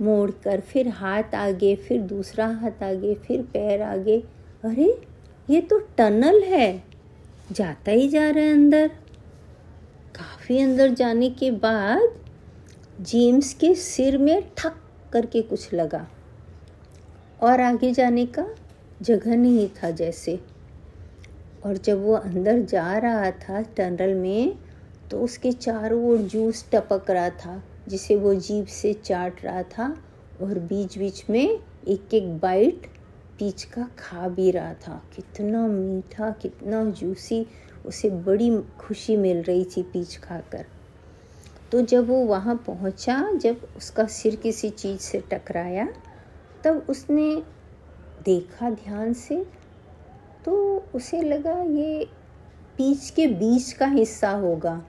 मोड़ 0.00 0.30
कर 0.30 0.60
फिर 0.60 0.88
हाथ 0.88 1.34
आगे, 1.34 1.76
फिर 1.76 2.00
दूसरा 2.00 2.46
हाथ 2.46 2.82
आगे, 2.82 3.14
फिर 3.14 3.42
पैर 3.42 3.82
आगे। 3.82 4.20
अरे, 4.64 5.02
ये 5.50 5.60
तो 5.60 5.78
टनल 5.78 6.42
है। 6.42 6.84
जाता 7.52 7.90
ही 7.90 8.08
जा 8.08 8.30
रहा 8.30 8.44
है 8.44 8.52
अंदर। 8.52 8.88
काफ़ी 10.14 10.58
अंदर 10.58 10.88
जाने 10.88 11.30
के 11.30 11.50
बाद 11.50 12.25
जेम्स 13.00 13.52
के 13.54 13.74
सिर 13.74 14.18
में 14.18 14.42
ठक 14.56 14.74
करके 15.12 15.42
कुछ 15.42 15.74
लगा। 15.74 16.06
और 17.42 17.60
आगे 17.60 17.92
जाने 17.92 18.26
का 18.26 18.46
जगह 19.02 19.36
नहीं 19.36 19.68
था 19.68 19.90
जैसे। 19.90 20.40
और 21.64 21.76
जब 21.76 22.02
वो 22.02 22.14
अंदर 22.14 22.60
जा 22.62 22.98
रहा 22.98 23.30
था 23.30 23.60
टनल 23.76 24.14
में 24.14 24.58
तो 25.10 25.20
उसके 25.20 25.52
चारों 25.52 26.04
ओर 26.04 26.18
जूस 26.18 26.64
टपक 26.72 27.10
रहा 27.10 27.30
था, 27.30 27.62
जिसे 27.88 28.16
वो 28.16 28.34
जीभ 28.34 28.66
से 28.66 28.92
चाट 28.94 29.44
रहा 29.44 29.62
था 29.62 29.96
और 30.42 30.58
बीच 30.58 30.98
बीच 30.98 31.24
में 31.30 31.58
एक 31.88 32.14
एक 32.14 32.38
बाइट 32.38 32.86
पीच 33.38 33.64
का 33.64 33.88
खा 33.98 34.28
भी 34.28 34.50
रहा 34.50 34.74
था। 34.74 35.02
कितना 35.16 35.66
मीठा, 35.66 36.30
कितना 36.30 36.84
जूसी, 36.84 37.46
उसे 37.86 38.10
बड़ी 38.10 38.58
खुशी 38.78 39.16
मिल 39.16 39.42
रही 39.42 39.64
थी 39.64 39.82
पीच 39.82 40.16
खाकर। 40.16 40.64
तो 41.72 41.80
जब 41.82 42.08
वो 42.08 42.16
वहाँ 42.26 42.54
पहुँचा, 42.66 43.20
जब 43.32 43.68
उसका 43.76 44.06
सिर 44.06 44.36
किसी 44.36 44.70
चीज़ 44.70 45.00
से 45.00 45.22
टकराया, 45.30 45.86
तब 46.64 46.86
उसने 46.88 47.34
देखा 48.24 48.70
ध्यान 48.70 49.12
से 49.12 49.44
तो 50.44 50.54
उसे 50.94 51.20
लगा 51.22 51.58
ये 51.62 52.04
पीच 52.78 53.08
के 53.10 53.26
बीच 53.26 53.72
का 53.72 53.86
हिस्सा 53.86 54.30
होगा। 54.30 54.80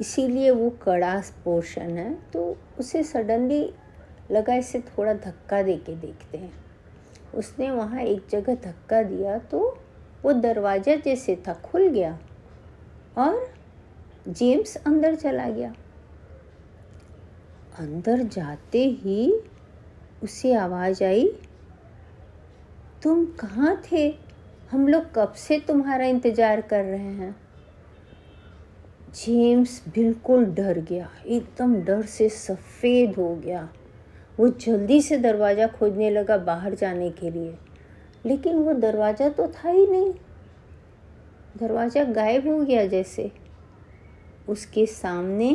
इसीलिए 0.00 0.50
वो 0.50 0.70
कड़ा 0.82 1.18
पोर्शन 1.44 1.98
है। 1.98 2.12
तो 2.32 2.56
उसे 2.78 3.02
सडनली 3.02 3.62
लगा 4.32 4.54
इसे 4.54 4.80
थोड़ा 4.80 5.12
धक्का 5.14 5.62
दे 5.62 5.76
के 5.76 5.94
देखते 5.96 6.38
हैं। 6.38 6.52
उसने 7.34 7.70
वहाँ 7.70 8.00
एक 8.00 8.26
जगह 8.30 8.54
धक्का 8.64 9.02
दिया 9.02 9.38
तो 9.50 9.60
वो 10.22 10.32
दरवाज़ा 10.32 10.94
जैसे 10.96 11.36
था 11.48 11.54
खुल 11.64 11.86
गया 11.88 12.18
और 13.18 13.57
जेम्स 14.28 14.76
अंदर 14.76 15.14
चला 15.14 15.48
गया। 15.48 15.72
अंदर 17.78 18.22
जाते 18.24 18.84
ही 19.02 19.32
उसे 20.22 20.52
आवाज़ 20.54 21.02
आई, 21.04 21.26
तुम 23.02 23.24
कहाँ 23.40 23.76
थे? 23.82 24.08
हम 24.70 24.88
लोग 24.88 25.12
कब 25.14 25.32
से 25.38 25.58
तुम्हारा 25.58 26.06
इंतज़ार 26.06 26.60
कर 26.60 26.84
रहे 26.84 26.98
हैं? 26.98 27.34
जेम्स 29.14 29.82
बिल्कुल 29.88 30.44
डर 30.46 30.78
गया, 30.80 31.08
एकदम 31.26 31.74
डर 31.82 32.02
से 32.02 32.28
सफ़ेद 32.28 33.14
हो 33.16 33.34
गया। 33.36 33.68
वो 34.38 34.48
जल्दी 34.60 35.00
से 35.02 35.16
दरवाज़ा 35.18 35.66
खोजने 35.68 36.10
लगा 36.10 36.36
बाहर 36.38 36.74
जाने 36.74 37.10
के 37.10 37.30
लिए, 37.30 37.54
लेकिन 38.26 38.56
वो 38.56 38.72
दरवाज़ा 38.74 39.28
तो 39.28 39.46
था 39.48 39.68
ही 39.68 39.86
नहीं। 39.86 40.12
दरवाज़ा 41.56 42.04
गायब 42.04 42.48
हो 42.48 42.58
गया 42.60 42.86
जैसे। 42.86 43.30
उसके 44.48 44.86
सामने 44.86 45.52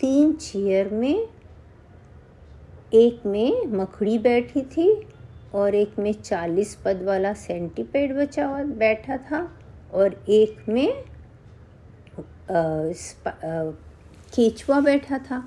तीन 0.00 0.32
चेयर 0.32 0.88
में, 0.90 1.28
एक 2.94 3.26
में 3.26 3.66
मकड़ी 3.68 4.18
बैठी 4.18 4.62
थी 4.72 4.88
और 5.54 5.74
एक 5.74 5.98
में 5.98 6.12
चालीस 6.12 6.74
पद 6.84 7.02
वाला 7.02 7.32
सेंटीपेड 7.34 8.16
बचा 8.16 8.46
हुआ 8.46 8.62
बैठा 8.78 9.16
था 9.20 9.40
और 9.92 10.14
एक 10.28 10.68
में 10.68 11.04
केचुआ 14.34 14.80
बैठा 14.80 15.18
था। 15.20 15.38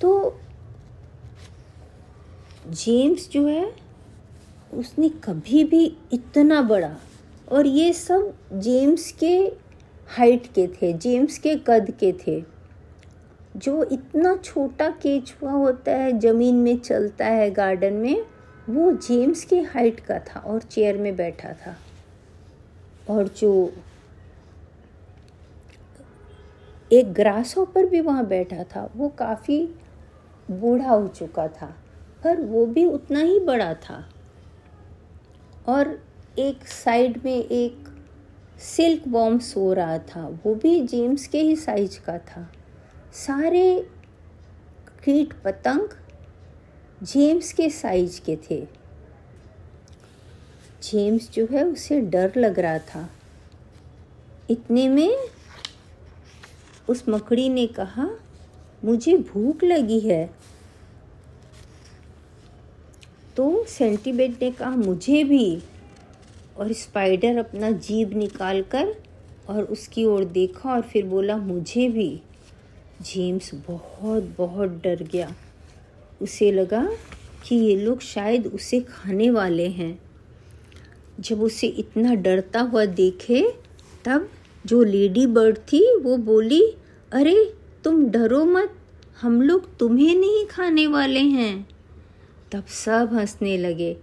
तो 0.00 0.40
जेम्स 2.68 3.28
जो 3.30 3.46
है, 3.46 3.72
उसने 4.74 5.08
कभी 5.24 5.64
भी 5.64 5.84
इतना 6.12 6.60
बड़ा 6.62 6.96
और 7.48 7.66
ये 7.66 7.92
सब 7.92 8.34
जेम्स 8.52 9.12
के 9.12 9.52
हाइट 10.08 10.46
के 10.46 10.68
थे, 10.68 10.92
जेम्स 10.92 11.38
के 11.38 11.56
कद 11.56 11.90
के 11.90 12.12
थे। 12.12 12.44
जो 13.56 13.84
इतना 13.84 14.36
छोटा 14.36 14.90
केचुआ 14.90 15.52
होता 15.52 15.92
है, 15.92 16.18
ज़मीन 16.18 16.54
में 16.54 16.78
चलता 16.78 17.26
है, 17.26 17.50
गार्डन 17.50 17.92
में, 17.92 18.26
वो 18.70 18.92
जेम्स 18.92 19.44
की 19.44 19.58
हाइट 19.58 20.00
का 20.00 20.18
था 20.18 20.40
और 20.40 20.62
चेयर 20.62 20.98
में 20.98 21.16
बैठा 21.16 21.52
था। 21.52 21.76
और 23.10 23.28
जो 23.28 23.72
एक 26.92 27.12
ग्रास 27.12 27.56
हॉपर 27.56 27.86
भी 27.86 28.00
वहाँ 28.00 28.26
बैठा 28.26 28.64
था, 28.64 28.90
वो 28.96 29.08
काफ़ी 29.08 29.74
बूढ़ा 30.50 30.90
हो 30.90 31.08
चुका 31.08 31.48
था, 31.48 31.76
पर 32.24 32.40
वो 32.40 32.66
भी 32.66 32.84
उतना 32.84 33.20
ही 33.20 33.40
बड़ा 33.40 33.74
था। 33.74 34.08
और 35.66 36.07
एक 36.38 36.68
साइड 36.68 37.24
में 37.24 37.44
एक 37.44 38.02
सिल्क 38.60 39.08
बॉम्ब 39.08 39.40
सो 39.40 39.72
रहा 39.72 39.98
था। 39.98 40.40
वो 40.44 40.54
भी 40.54 40.80
जेम्स 40.80 41.26
के 41.26 41.40
ही 41.40 41.56
साइज़ 41.56 42.00
का 42.00 42.18
था। 42.18 42.52
सारे 43.12 43.90
कीट 45.04 45.32
पतंग 45.32 45.88
जेम्स 47.02 47.52
के 47.52 47.70
साइज़ 47.70 48.20
के 48.20 48.36
थे। 48.36 48.66
जेम्स 50.82 51.30
जो 51.30 51.46
है, 51.50 51.64
उसे 51.64 52.00
डर 52.00 52.32
लग 52.36 52.58
रहा 52.58 52.78
था। 52.78 53.10
इतने 54.50 54.88
में 54.88 55.18
उस 56.88 57.04
मकड़ी 57.08 57.48
ने 57.48 57.66
कहा, 57.66 58.10
मुझे 58.84 59.16
भूख 59.16 59.64
लगी 59.64 60.00
है। 60.00 60.34
तो 63.36 63.64
सेंटीबेट 63.64 64.42
ने 64.42 64.50
कहा, 64.50 64.70
मुझे 64.70 65.24
भी। 65.24 65.62
और 66.58 66.72
स्पाइडर 66.72 67.36
अपना 67.36 67.70
जीभ 67.70 68.12
निकाल 68.12 68.62
कर 68.62 68.94
और 69.48 69.64
उसकी 69.64 70.04
ओर 70.04 70.24
देखा 70.24 70.74
और 70.74 70.80
फिर 70.80 71.04
बोला, 71.04 71.36
मुझे 71.36 71.88
भी. 71.88 72.20
जेम्स 73.02 73.54
बहुत 73.54 74.34
बहुत 74.38 74.68
डर 74.68 75.02
गया। 75.12 75.34
उसे 76.22 76.52
लगा 76.52 76.90
कि 77.44 77.56
ये 77.56 77.76
लोग 77.76 78.00
शायद 78.00 78.46
उसे 78.46 78.80
खाने 78.80 79.30
वाले 79.30 79.66
हैं। 79.66 80.02
जब 81.20 81.42
उसे 81.42 81.66
इतना 81.66 82.14
डरता 82.14 82.60
हुआ 82.60 82.84
देखे, 82.84 83.54
तब 84.04 84.30
जो 84.66 84.82
लेडी 84.82 85.26
बर्ड 85.26 85.58
थी, 85.58 85.96
वो 86.02 86.16
बोली, 86.16 86.74
अरे, 87.12 87.54
तुम 87.84 88.06
डरो 88.06 88.44
मत, 88.44 88.74
हम 89.20 89.42
लोग 89.42 89.76
तुम्हें 89.76 90.16
नहीं 90.16 90.46
खाने 90.46 90.86
वाले 90.86 91.20
हैं। 91.20 91.68
तब 92.52 92.64
सब 92.66 93.10
हंसने 93.12 93.58
लगे। 93.58 93.96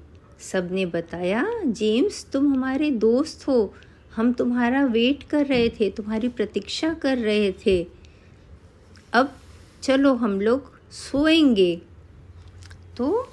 सबने 0.51 0.85
बताया, 0.85 1.47
जेम्स, 1.65 2.27
तुम 2.33 2.53
हमारे 2.53 2.91
दोस्त 2.91 3.47
हो। 3.47 3.73
हम 4.15 4.33
तुम्हारा 4.33 4.85
वेट 4.85 5.23
कर 5.23 5.45
रहे 5.45 5.69
थे, 5.69 5.89
तुम्हारी 5.89 6.27
प्रतीक्षा 6.27 6.93
कर 6.93 7.17
रहे 7.17 7.51
थे। 7.51 7.87
अब 9.13 9.37
चलो 9.83 10.13
हम 10.13 10.41
लोग 10.41 10.71
सोएँगे। 10.91 11.81
तो 12.97 13.29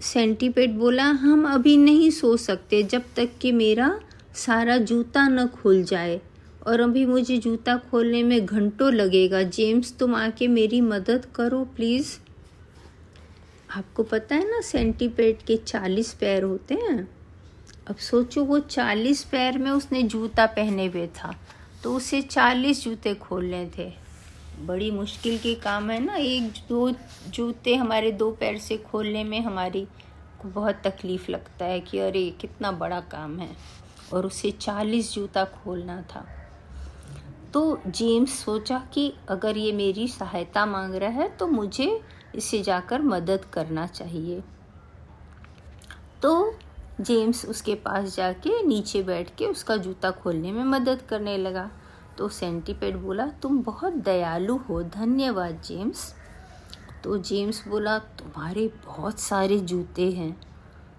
सेंटीपेड 0.00 0.74
बोला, 0.74 1.04
हम 1.04 1.48
अभी 1.48 1.76
नहीं 1.76 2.10
सो 2.10 2.36
सकते, 2.36 2.82
जब 2.82 3.02
तक 3.16 3.28
कि 3.40 3.52
मेरा 3.52 4.00
सारा 4.34 4.76
जूता 4.76 5.28
न 5.28 5.46
खुल 5.46 5.82
जाए 5.82 6.20
और 6.66 6.80
अभी 6.80 7.06
मुझे 7.06 7.38
जूता 7.38 7.76
खोलने 7.76 8.22
में 8.22 8.46
घंटों 8.46 8.92
लगेगा। 8.92 9.42
जेम्स, 9.42 9.96
तुम 9.98 10.14
आके 10.14 10.48
मेरी 10.48 10.80
मदद 10.80 11.26
करो, 11.34 11.64
प्लीज़। 11.64 12.18
आपको 13.76 14.02
पता 14.02 14.34
है 14.34 14.50
ना 14.50 14.60
सेंटीपेड 14.60 15.42
के 15.42 15.56
चालीस 15.56 16.12
पैर 16.14 16.42
होते 16.42 16.74
हैं। 16.74 17.08
अब 17.88 17.96
सोचो, 17.96 18.44
वो 18.44 18.58
चालीस 18.58 19.22
पैर 19.24 19.58
में 19.58 19.70
उसने 19.70 20.02
जूता 20.02 20.46
पहने 20.46 20.86
हुए 20.86 21.06
था 21.06 21.34
तो 21.82 21.94
उसे 21.96 22.22
चालीस 22.22 22.84
जूते 22.84 23.14
खोलने 23.14 23.70
थे। 23.78 23.92
बड़ी 24.60 24.90
मुश्किल 24.90 25.38
के 25.38 25.54
काम 25.54 25.90
है 25.90 25.98
ना, 26.04 26.14
एक 26.14 26.52
दो 26.68 26.90
जूते 27.28 27.74
हमारे 27.74 28.12
दो 28.12 28.30
पैर 28.30 28.58
से 28.58 28.76
खोलने 28.76 29.24
में 29.24 29.40
हमारी 29.40 29.84
को 30.42 30.48
बहुत 30.48 30.82
तकलीफ़ 30.84 31.30
लगता 31.30 31.64
है 31.64 31.80
कि 31.80 31.98
अरे, 31.98 32.30
कितना 32.30 32.72
बड़ा 32.72 33.00
काम 33.00 33.38
है। 33.38 33.56
और 34.12 34.26
उसे 34.26 34.50
चालीस 34.50 35.12
जूता 35.14 35.44
खोलना 35.44 36.02
था। 36.02 36.26
तो 37.54 37.80
जेम्स 37.86 38.38
सोचा 38.38 38.78
कि 38.94 39.12
अगर 39.28 39.56
ये 39.56 39.72
मेरी 39.72 40.08
सहायता 40.08 40.66
मांग 40.66 40.94
रहा 40.94 41.10
है 41.10 41.28
तो 41.28 41.46
मुझे 41.46 42.00
इसे 42.34 42.62
जाकर 42.62 43.02
मदद 43.02 43.44
करना 43.44 43.86
चाहिए। 43.86 44.42
तो 46.22 46.54
जेम्स 47.00 47.46
उसके 47.46 47.74
पास 47.74 48.16
जाके 48.16 48.62
नीचे 48.66 49.02
बैठ 49.02 49.36
के 49.36 49.46
उसका 49.46 49.76
जूता 49.76 50.10
खोलने 50.10 50.52
में 50.52 50.64
मदद 50.64 51.02
करने 51.02 51.38
लगा। 51.38 51.70
तो 52.18 52.28
सेंटीपेड 52.28 52.96
बोला, 52.96 53.26
तुम 53.26 53.62
बहुत 53.62 53.92
दयालु 53.92 54.56
हो, 54.56 54.82
धन्यवाद 54.82 55.62
जेम्स। 55.64 56.14
तो 57.04 57.18
जेम्स 57.18 57.68
बोला, 57.68 57.98
तुम्हारे 57.98 58.72
बहुत 58.84 59.20
सारे 59.20 59.58
जूते 59.58 60.10
हैं। 60.10 60.40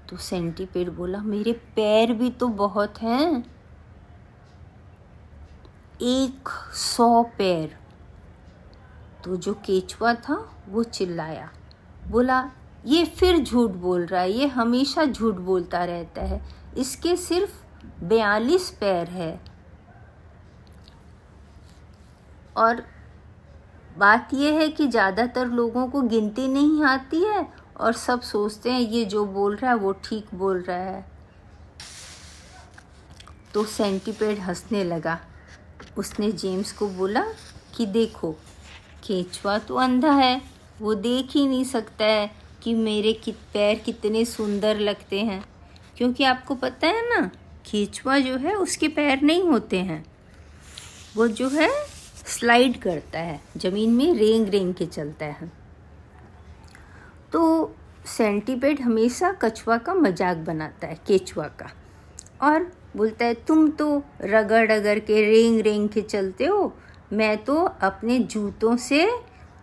तो 0.10 0.18
सेंटीपेड 0.18 0.90
बोला, 0.90 1.20
मेरे 1.20 1.54
पैर 1.54 2.14
भी 2.14 2.30
तो 2.30 2.48
बहुत 2.48 3.02
हैं। 3.02 3.54
एक 6.02 6.50
सौ 6.74 7.24
पैर। 7.24 7.78
तो 9.24 9.36
जो 9.36 9.54
केचुआ 9.54 10.14
था 10.14 10.53
वो 10.70 10.84
चिल्लाया। 10.84 11.50
बोला, 12.08 12.50
ये 12.86 13.06
फिर 13.06 13.40
झूठ 13.40 13.72
बोल 13.72 14.06
रहा 14.06 14.22
है, 14.22 14.32
ये 14.32 14.48
हमेशा 14.48 15.06
झूठ 15.06 15.36
बोलता 15.36 15.84
रहता 15.86 16.22
है। 16.22 16.42
इसके 16.78 17.16
सिर्फ़ 17.16 17.62
बयालीस 18.04 18.70
पैर 18.70 19.08
है। 19.08 19.40
और 22.58 22.84
बात 23.98 24.30
यह 24.34 24.60
है 24.60 24.68
कि 24.70 24.88
ज़्यादातर 24.88 25.48
लोगों 25.48 25.88
को 25.88 26.02
गिनती 26.02 26.48
नहीं 26.48 26.84
आती 26.84 27.24
है 27.24 27.48
और 27.80 27.94
सब 27.94 28.22
सोचते 28.22 28.72
हैं, 28.72 28.82
ये 28.82 29.06
जो 29.06 29.26
बोल 29.26 29.56
रहा 29.56 29.72
है, 29.72 29.78
वो 29.78 29.92
ठीक 30.04 30.36
बोल 30.36 30.62
रहा 30.62 30.78
है। 30.78 31.06
तो 33.54 33.64
सेंटीपेड 33.64 34.40
हंसने 34.40 34.84
लगा। 34.84 35.20
उसने 35.98 36.32
जेम्स 36.32 36.72
को 36.72 36.88
बोला 36.88 37.24
कि, 37.76 37.86
देखो, 37.86 38.32
केचुआ 39.08 39.58
तो 39.58 39.76
अंधा 39.76 40.12
है 40.12 40.53
वो 40.82 40.94
देख 40.94 41.28
ही 41.32 41.48
नहीं 41.48 41.64
सकता 41.64 42.06
है 42.06 42.32
कि 42.64 42.74
मेरे 42.74 43.14
कित, 43.14 43.36
पैर 43.36 43.80
कितने 43.80 44.26
सुंदर 44.26 44.80
लगते 44.80 45.20
हैं। 45.20 45.46
क्योंकि 45.98 46.24
आपको 46.24 46.56
पता 46.56 46.88
है 46.88 47.10
ना 47.10 47.32
केचुआ 47.72 48.18
जो 48.18 48.38
है, 48.38 48.56
उसके 48.56 48.88
पैर 48.88 49.22
नहीं 49.22 49.44
होते 49.44 49.78
हैं। 49.78 50.06
वो 51.16 51.28
जो 51.28 51.50
है 51.50 51.70
स्लाइड 52.28 52.82
करता 52.82 53.20
है। 53.20 53.42
ज़मीन 53.58 53.90
में 53.90 54.14
रेंग 54.14 54.48
रेंग 54.48 54.74
के 54.74 54.86
चलता 54.86 55.26
है। 55.26 55.52
तो 57.32 57.76
सेंटीपेड 58.06 58.82
हमेशा 58.82 59.32
कछुआ 59.32 59.78
का 59.78 59.94
मज़ाक 59.94 60.38
बनाता 60.38 60.88
है, 60.88 61.00
केचुआ 61.08 61.48
का। 61.48 61.72
और 62.42 62.72
बोलता 62.98 63.26
है, 63.26 63.34
तुम 63.34 63.70
तो 63.70 64.04
रगड़ 64.22 64.72
रगड़ 64.72 65.00
के, 65.00 65.32
रेंग 65.32 65.62
रेंग 65.62 65.90
के 65.90 66.02
चलते 66.02 66.46
हो। 66.46 66.78
मैं 67.14 67.44
तो 67.44 67.56
अपने 67.64 68.20
जूतों 68.20 68.78
से 68.78 69.10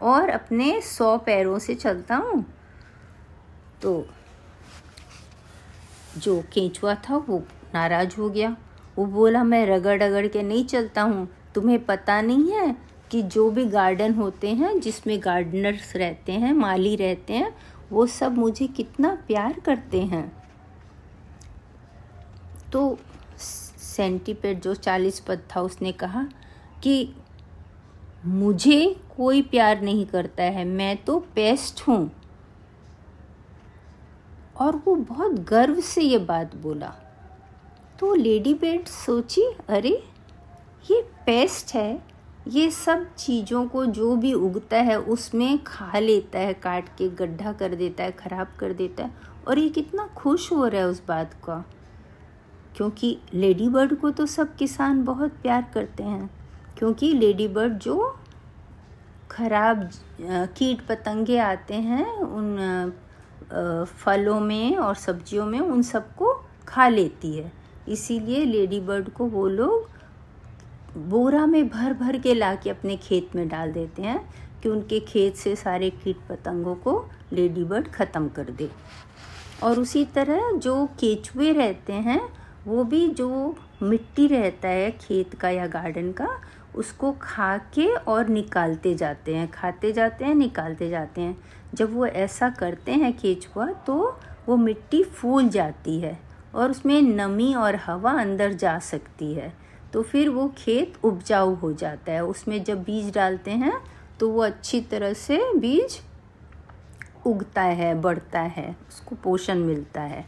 और 0.03 0.29
अपने 0.29 0.81
सौ 0.81 1.19
पैरों 1.19 1.59
से 1.59 1.75
चलता 1.75 2.17
हूँ। 2.17 2.45
तो 3.83 4.07
जो 6.19 6.43
केंचुआ 6.53 6.95
था, 6.95 7.17
वो 7.17 7.43
नाराज़ 7.75 8.17
हो 8.17 8.31
गया। 8.31 8.57
वो 8.99 9.07
बोला, 9.07 9.45
मैं 9.45 9.67
रगड़ 9.67 10.03
रगड़ 10.03 10.27
के 10.27 10.43
नहीं 10.43 10.65
चलता 10.65 11.03
हूँ। 11.03 11.29
तुम्हें 11.55 11.85
पता 11.85 12.21
नहीं 12.21 12.53
है 12.53 12.77
कि 13.11 13.23
जो 13.23 13.51
भी 13.51 13.65
गार्डन 13.65 14.15
होते 14.15 14.49
हैं, 14.49 14.81
जिसमें 14.81 15.21
गार्डनर्स 15.25 15.97
रहते 15.97 16.33
हैं, 16.33 16.53
माली 16.53 16.97
रहते 16.97 17.33
हैं, 17.33 17.57
वो 17.93 18.07
सब 18.07 18.39
मुझे 18.39 18.67
कितना 18.67 19.15
प्यार 19.27 19.61
करते 19.61 20.03
हैं। 20.03 20.43
तो 22.73 22.99
सेंटीपेड, 23.79 24.61
जो 24.61 24.75
चालीस 24.75 25.21
पद 25.21 25.43
था, 25.57 25.61
उसने 25.61 25.93
कहा 25.93 26.29
कि 26.83 27.15
मुझे 28.27 29.01
कोई 29.17 29.43
प्यार 29.43 29.81
नहीं 29.81 30.07
करता 30.07 30.43
है, 30.43 30.65
मैं 30.65 31.05
तो 31.05 31.19
पेस्ट 31.19 31.89
हूँ। 31.89 32.11
और 34.57 34.77
वो 34.77 34.95
बहुत 34.95 35.33
गर्व 35.33 35.81
से 35.81 36.03
ये 36.03 36.19
बात 36.19 36.57
बोला। 36.57 36.95
तो 38.01 38.15
लेडी 38.15 38.55
बेड 38.55 38.87
सोची, 38.87 39.43
अरे, 39.69 40.05
ये 40.91 41.03
पेस्ट 41.03 41.75
है। 41.75 42.03
ये 42.49 42.71
सब 42.71 43.15
चीज़ों 43.15 43.69
को 43.69 43.87
जो 43.87 44.17
भी 44.17 44.33
उगता 44.33 44.77
है, 44.77 45.01
उसमें 45.01 45.65
खा 45.65 45.99
लेता 45.99 46.39
है, 46.39 46.55
काट 46.55 46.89
के 46.89 47.09
गड्ढा 47.09 47.53
कर 47.53 47.75
देता 47.75 48.05
है, 48.05 48.11
ख़राब 48.11 48.49
कर 48.61 48.73
देता 48.73 49.05
है। 49.05 49.11
और 49.49 49.59
ये 49.59 49.69
कितना 49.69 50.07
खुश 50.07 50.53
हो 50.53 50.67
रहा 50.67 50.81
है 50.81 50.87
उस 50.87 51.03
बात 51.09 51.35
का। 51.35 51.65
क्योंकि 52.77 53.19
लेडी 53.35 53.69
बर्ड 53.69 53.95
को 53.95 54.11
तो 54.11 54.27
सब 54.27 54.57
किसान 54.57 55.05
बहुत 55.05 55.31
प्यार 55.31 55.71
करते 55.75 56.03
हैं। 56.03 56.40
क्योंकि 56.81 57.13
लेडी 57.13 57.47
बर्ड 57.49 57.73
जो 57.79 57.95
खराब 59.31 59.89
कीट 60.57 60.81
पतंगे 60.87 61.39
आते 61.39 61.75
हैं, 61.75 62.07
उन 62.17 62.93
फलों 63.95 64.39
में 64.41 64.77
और 64.77 64.95
सब्जियों 64.95 65.47
में 65.47 65.59
उन 65.61 65.83
सबको 65.83 66.33
खा 66.69 66.89
लेती 66.89 67.37
है। 67.37 67.53
इसीलिए 67.89 68.45
लेडी 68.45 68.81
बर्ड 68.81 69.09
को 69.09 69.27
वो 69.27 69.47
लोग 69.49 69.89
बोरा 71.09 71.45
में 71.47 71.69
भर 71.69 71.93
भर 71.95 72.19
के 72.19 72.35
ला 72.35 72.55
के 72.55 72.71
अपने 72.71 72.97
खेत 72.97 73.37
में 73.37 73.49
डाल 73.49 73.73
देते 73.73 74.03
हैं 74.03 74.21
कि 74.63 74.69
उनके 74.69 75.01
खेत 75.01 75.37
से 75.37 75.55
सारे 75.57 75.91
कीट 75.91 76.17
पतंगों 76.29 76.75
को 76.77 77.05
लेडी 77.33 77.65
बर्ड 77.65 77.89
ख़त्म 77.89 78.29
कर 78.29 78.51
दे। 78.51 78.71
और 79.63 79.81
उसी 79.81 80.05
तरह 80.05 80.51
जो 80.53 80.85
केचुए 81.01 81.53
रहते 81.53 81.93
हैं, 81.93 82.21
वो 82.67 82.85
भी 82.85 83.09
जो 83.09 83.55
मिट्टी 83.83 84.27
रहता 84.27 84.69
है 84.69 84.91
खेत 84.91 85.35
का 85.35 85.51
या 85.51 85.67
गार्डन 85.67 86.11
का 86.13 86.29
उसको 86.75 87.13
खा 87.13 87.57
के 87.75 87.87
और 87.95 88.29
निकालते 88.29 88.95
जाते 88.95 89.35
हैं, 89.35 89.51
खाते 89.51 89.93
जाते 89.93 90.25
हैं, 90.25 90.35
निकालते 90.35 90.89
जाते 90.91 91.21
हैं। 91.21 91.37
जब 91.75 91.95
वो 91.95 92.07
ऐसा 92.07 92.49
करते 92.51 92.93
हैं 92.93 93.13
केचुआ 93.13 93.67
तो 93.87 94.19
वो 94.49 94.57
मिट्टी 94.57 95.03
फूल 95.05 95.49
जाती 95.49 95.99
है 96.01 96.19
और 96.55 96.71
उसमें 96.71 97.01
नमी 97.03 97.55
और 97.55 97.77
हवा 97.77 98.13
अंदर 98.13 98.53
जा 98.53 98.79
सकती 98.79 99.33
है। 99.35 99.53
तो 99.93 100.03
फिर 100.03 100.29
वो 100.29 100.49
खेत 100.59 100.99
उपजाऊ 101.05 101.55
हो 101.55 101.73
जाता 101.73 102.13
है। 102.13 102.25
उसमें 102.25 102.63
जब 102.65 102.83
बीज 102.83 103.13
डालते 103.15 103.51
हैं 103.51 103.81
तो 104.21 104.29
वो 104.29 104.43
अच्छी 104.43 104.81
तरह 104.81 105.13
से 105.13 105.43
बीज 105.57 106.01
उगता 107.27 107.63
है, 107.63 107.95
बढ़ता 107.95 108.41
है, 108.41 108.77
उसको 108.89 109.17
पोषण 109.17 109.59
मिलता 109.59 110.01
है। 110.03 110.25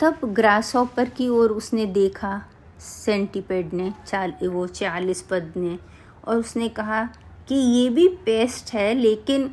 तब 0.00 0.20
ग्रास 0.24 0.74
ऑपर 0.76 1.08
की 1.08 1.28
ओर 1.28 1.50
उसने 1.50 1.86
देखा 1.86 2.40
सेंटीपेड 2.80 3.72
ने, 3.74 3.92
चाल, 4.06 4.32
वो 4.44 4.66
चालीस 4.66 5.22
पद 5.22 5.52
ने, 5.56 5.78
और 6.24 6.36
उसने 6.36 6.68
कहा 6.70 7.02
कि 7.48 7.54
ये 7.54 7.88
भी 7.90 8.08
पेस्ट 8.26 8.72
है, 8.74 8.94
लेकिन 8.94 9.50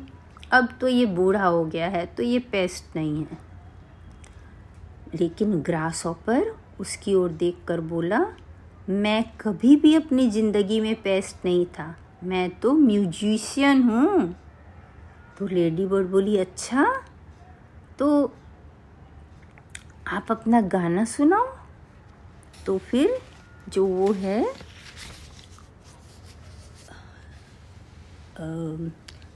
अब 0.52 0.68
तो 0.80 0.88
ये 0.88 1.06
बूढ़ा 1.06 1.44
हो 1.44 1.64
गया 1.64 1.88
है 1.88 2.04
तो 2.06 2.22
ये 2.22 2.38
पेस्ट 2.52 2.96
नहीं 2.96 3.22
है। 3.22 3.38
लेकिन 5.14 5.60
ग्रास 5.62 6.04
ऑपर 6.06 6.54
उसकी 6.80 7.14
ओर 7.14 7.30
देखकर 7.30 7.80
बोला, 7.82 8.24
मैं 8.88 9.24
कभी 9.40 9.76
भी 9.76 9.94
अपनी 9.94 10.28
ज़िंदगी 10.30 10.80
में 10.80 10.94
पेस्ट 11.02 11.44
नहीं 11.44 11.64
था। 11.68 11.94
मैं 12.24 12.48
तो 12.60 12.72
म्यूजिशियन 12.74 13.82
हूँ। 13.82 14.34
तो 15.38 15.46
लेडी 15.46 15.86
बर्ड 15.86 16.06
बोली 16.06 16.36
अच्छा 16.36 16.84
तो 17.98 18.08
आप 20.08 20.30
अपना 20.30 20.60
गाना 20.62 21.04
सुनाओ। 21.04 21.46
तो 22.68 22.76
फिर 22.80 23.18
जो 23.68 23.84
वो 23.86 24.12
है 24.12 24.44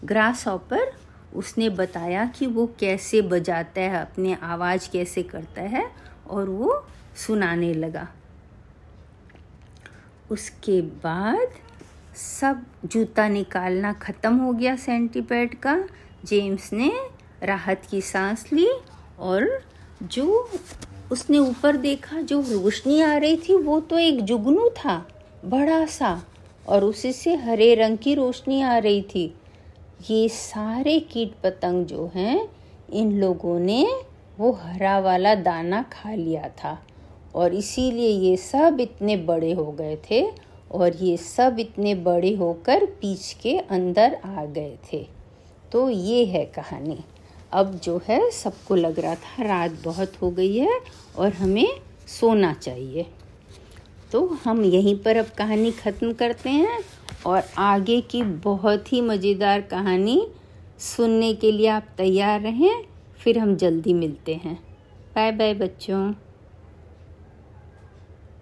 ग्रास 0.05 0.47
ऑपर 0.49 0.93
उसने 1.35 1.69
बताया 1.71 2.25
कि 2.29 2.47
वो 2.47 2.67
कैसे 2.81 3.21
बजाता 3.23 3.81
है, 3.81 4.01
अपने 4.01 4.35
आवाज़ 4.43 4.91
कैसे 4.91 5.23
करता 5.23 5.63
है 5.63 5.85
और 6.29 6.49
वो 6.49 6.85
सुनाने 7.17 7.73
लगा। 7.75 8.07
उसके 10.31 10.81
बाद 11.01 11.59
सब 12.17 12.65
जूता 12.85 13.29
निकालना 13.29 13.93
ख़त्म 14.03 14.37
हो 14.37 14.53
गया 14.53 14.77
सेंटीपैड 14.77 15.55
का। 15.61 15.77
जेम्स 16.25 16.73
ने 16.73 16.93
राहत 17.43 17.87
की 17.91 18.01
सांस 18.03 18.45
ली 18.53 18.69
और 19.21 19.49
जो 20.03 20.51
उसने 21.13 21.39
ऊपर 21.39 21.77
देखा, 21.77 22.21
जो 22.21 22.41
रोशनी 22.41 23.01
आ 23.01 23.17
रही 23.17 23.37
थी, 23.37 23.57
वो 23.57 23.81
तो 23.81 23.99
एक 23.99 24.21
जुगनू 24.21 24.69
था, 24.69 25.07
बड़ा 25.45 25.87
सा, 25.87 26.23
और 26.69 26.85
उसी 26.85 27.13
से 27.13 27.35
हरे 27.35 27.75
रंग 27.75 27.99
की 27.99 28.15
रोशनी 28.15 28.63
आ 28.63 28.79
रही 28.79 29.03
थी। 29.03 29.35
ये 30.11 30.29
सारे 30.29 31.01
कीट 31.01 31.33
पतंग 31.45 31.87
जो 31.87 32.11
हैं, 32.15 32.49
इन 32.93 33.13
लोगों 33.13 33.61
ने 33.61 33.89
वो 34.39 34.53
हरा 34.53 34.99
वाला 34.99 35.35
दाना 35.35 35.83
खा 35.83 36.15
लिया 36.15 36.49
था। 36.49 36.83
और 37.35 37.55
इसीलिए 37.55 38.09
ये 38.09 38.37
सब 38.37 38.79
इतने 38.81 39.17
बड़े 39.17 39.53
हो 39.53 39.73
गए 39.73 39.99
थे, 40.11 40.27
और 40.73 40.97
ये 40.97 41.17
सब 41.17 41.57
इतने 41.61 41.95
बड़े 41.95 42.35
होकर 42.35 42.85
पीछ 42.85 43.33
के 43.33 43.59
अंदर 43.59 44.19
आ 44.25 44.45
गए 44.45 44.79
थे। 44.93 45.07
तो 45.73 45.91
ये 45.91 46.25
है 46.25 46.45
कहानी। 46.45 46.99
अब 47.53 47.75
जो 47.85 48.01
है 48.09 48.31
सबको 48.31 48.75
लग 48.75 48.99
रहा 49.01 49.15
था 49.15 49.43
रात 49.43 49.79
बहुत 49.85 50.21
हो 50.23 50.31
गई 50.31 50.57
है 50.57 50.81
और 51.17 51.33
हमें 51.33 51.69
सोना 52.09 52.53
चाहिए। 52.55 53.07
तो 54.13 54.27
हम 54.45 54.65
यहीं 54.65 54.97
पर 54.97 55.17
अब 55.17 55.27
कहानी 55.39 55.71
ख़त्म 55.73 56.13
करते 56.13 56.51
हैं 56.51 56.79
और 57.27 57.43
आगे 57.59 58.01
की 58.01 58.23
बहुत 58.23 58.93
ही 58.93 59.01
मज़ेदार 59.01 59.61
कहानी 59.61 60.21
सुनने 60.81 61.33
के 61.35 61.53
लिए 61.53 61.67
आप 61.69 61.87
तैयार 61.97 62.41
रहें, 62.41 62.85
फिर 63.21 63.39
हम 63.39 63.57
जल्दी 63.57 63.93
मिलते 63.95 64.35
हैं। 64.35 64.59
बाय 65.15 65.33
बाय 65.33 65.55
बच्चों। 65.55 66.13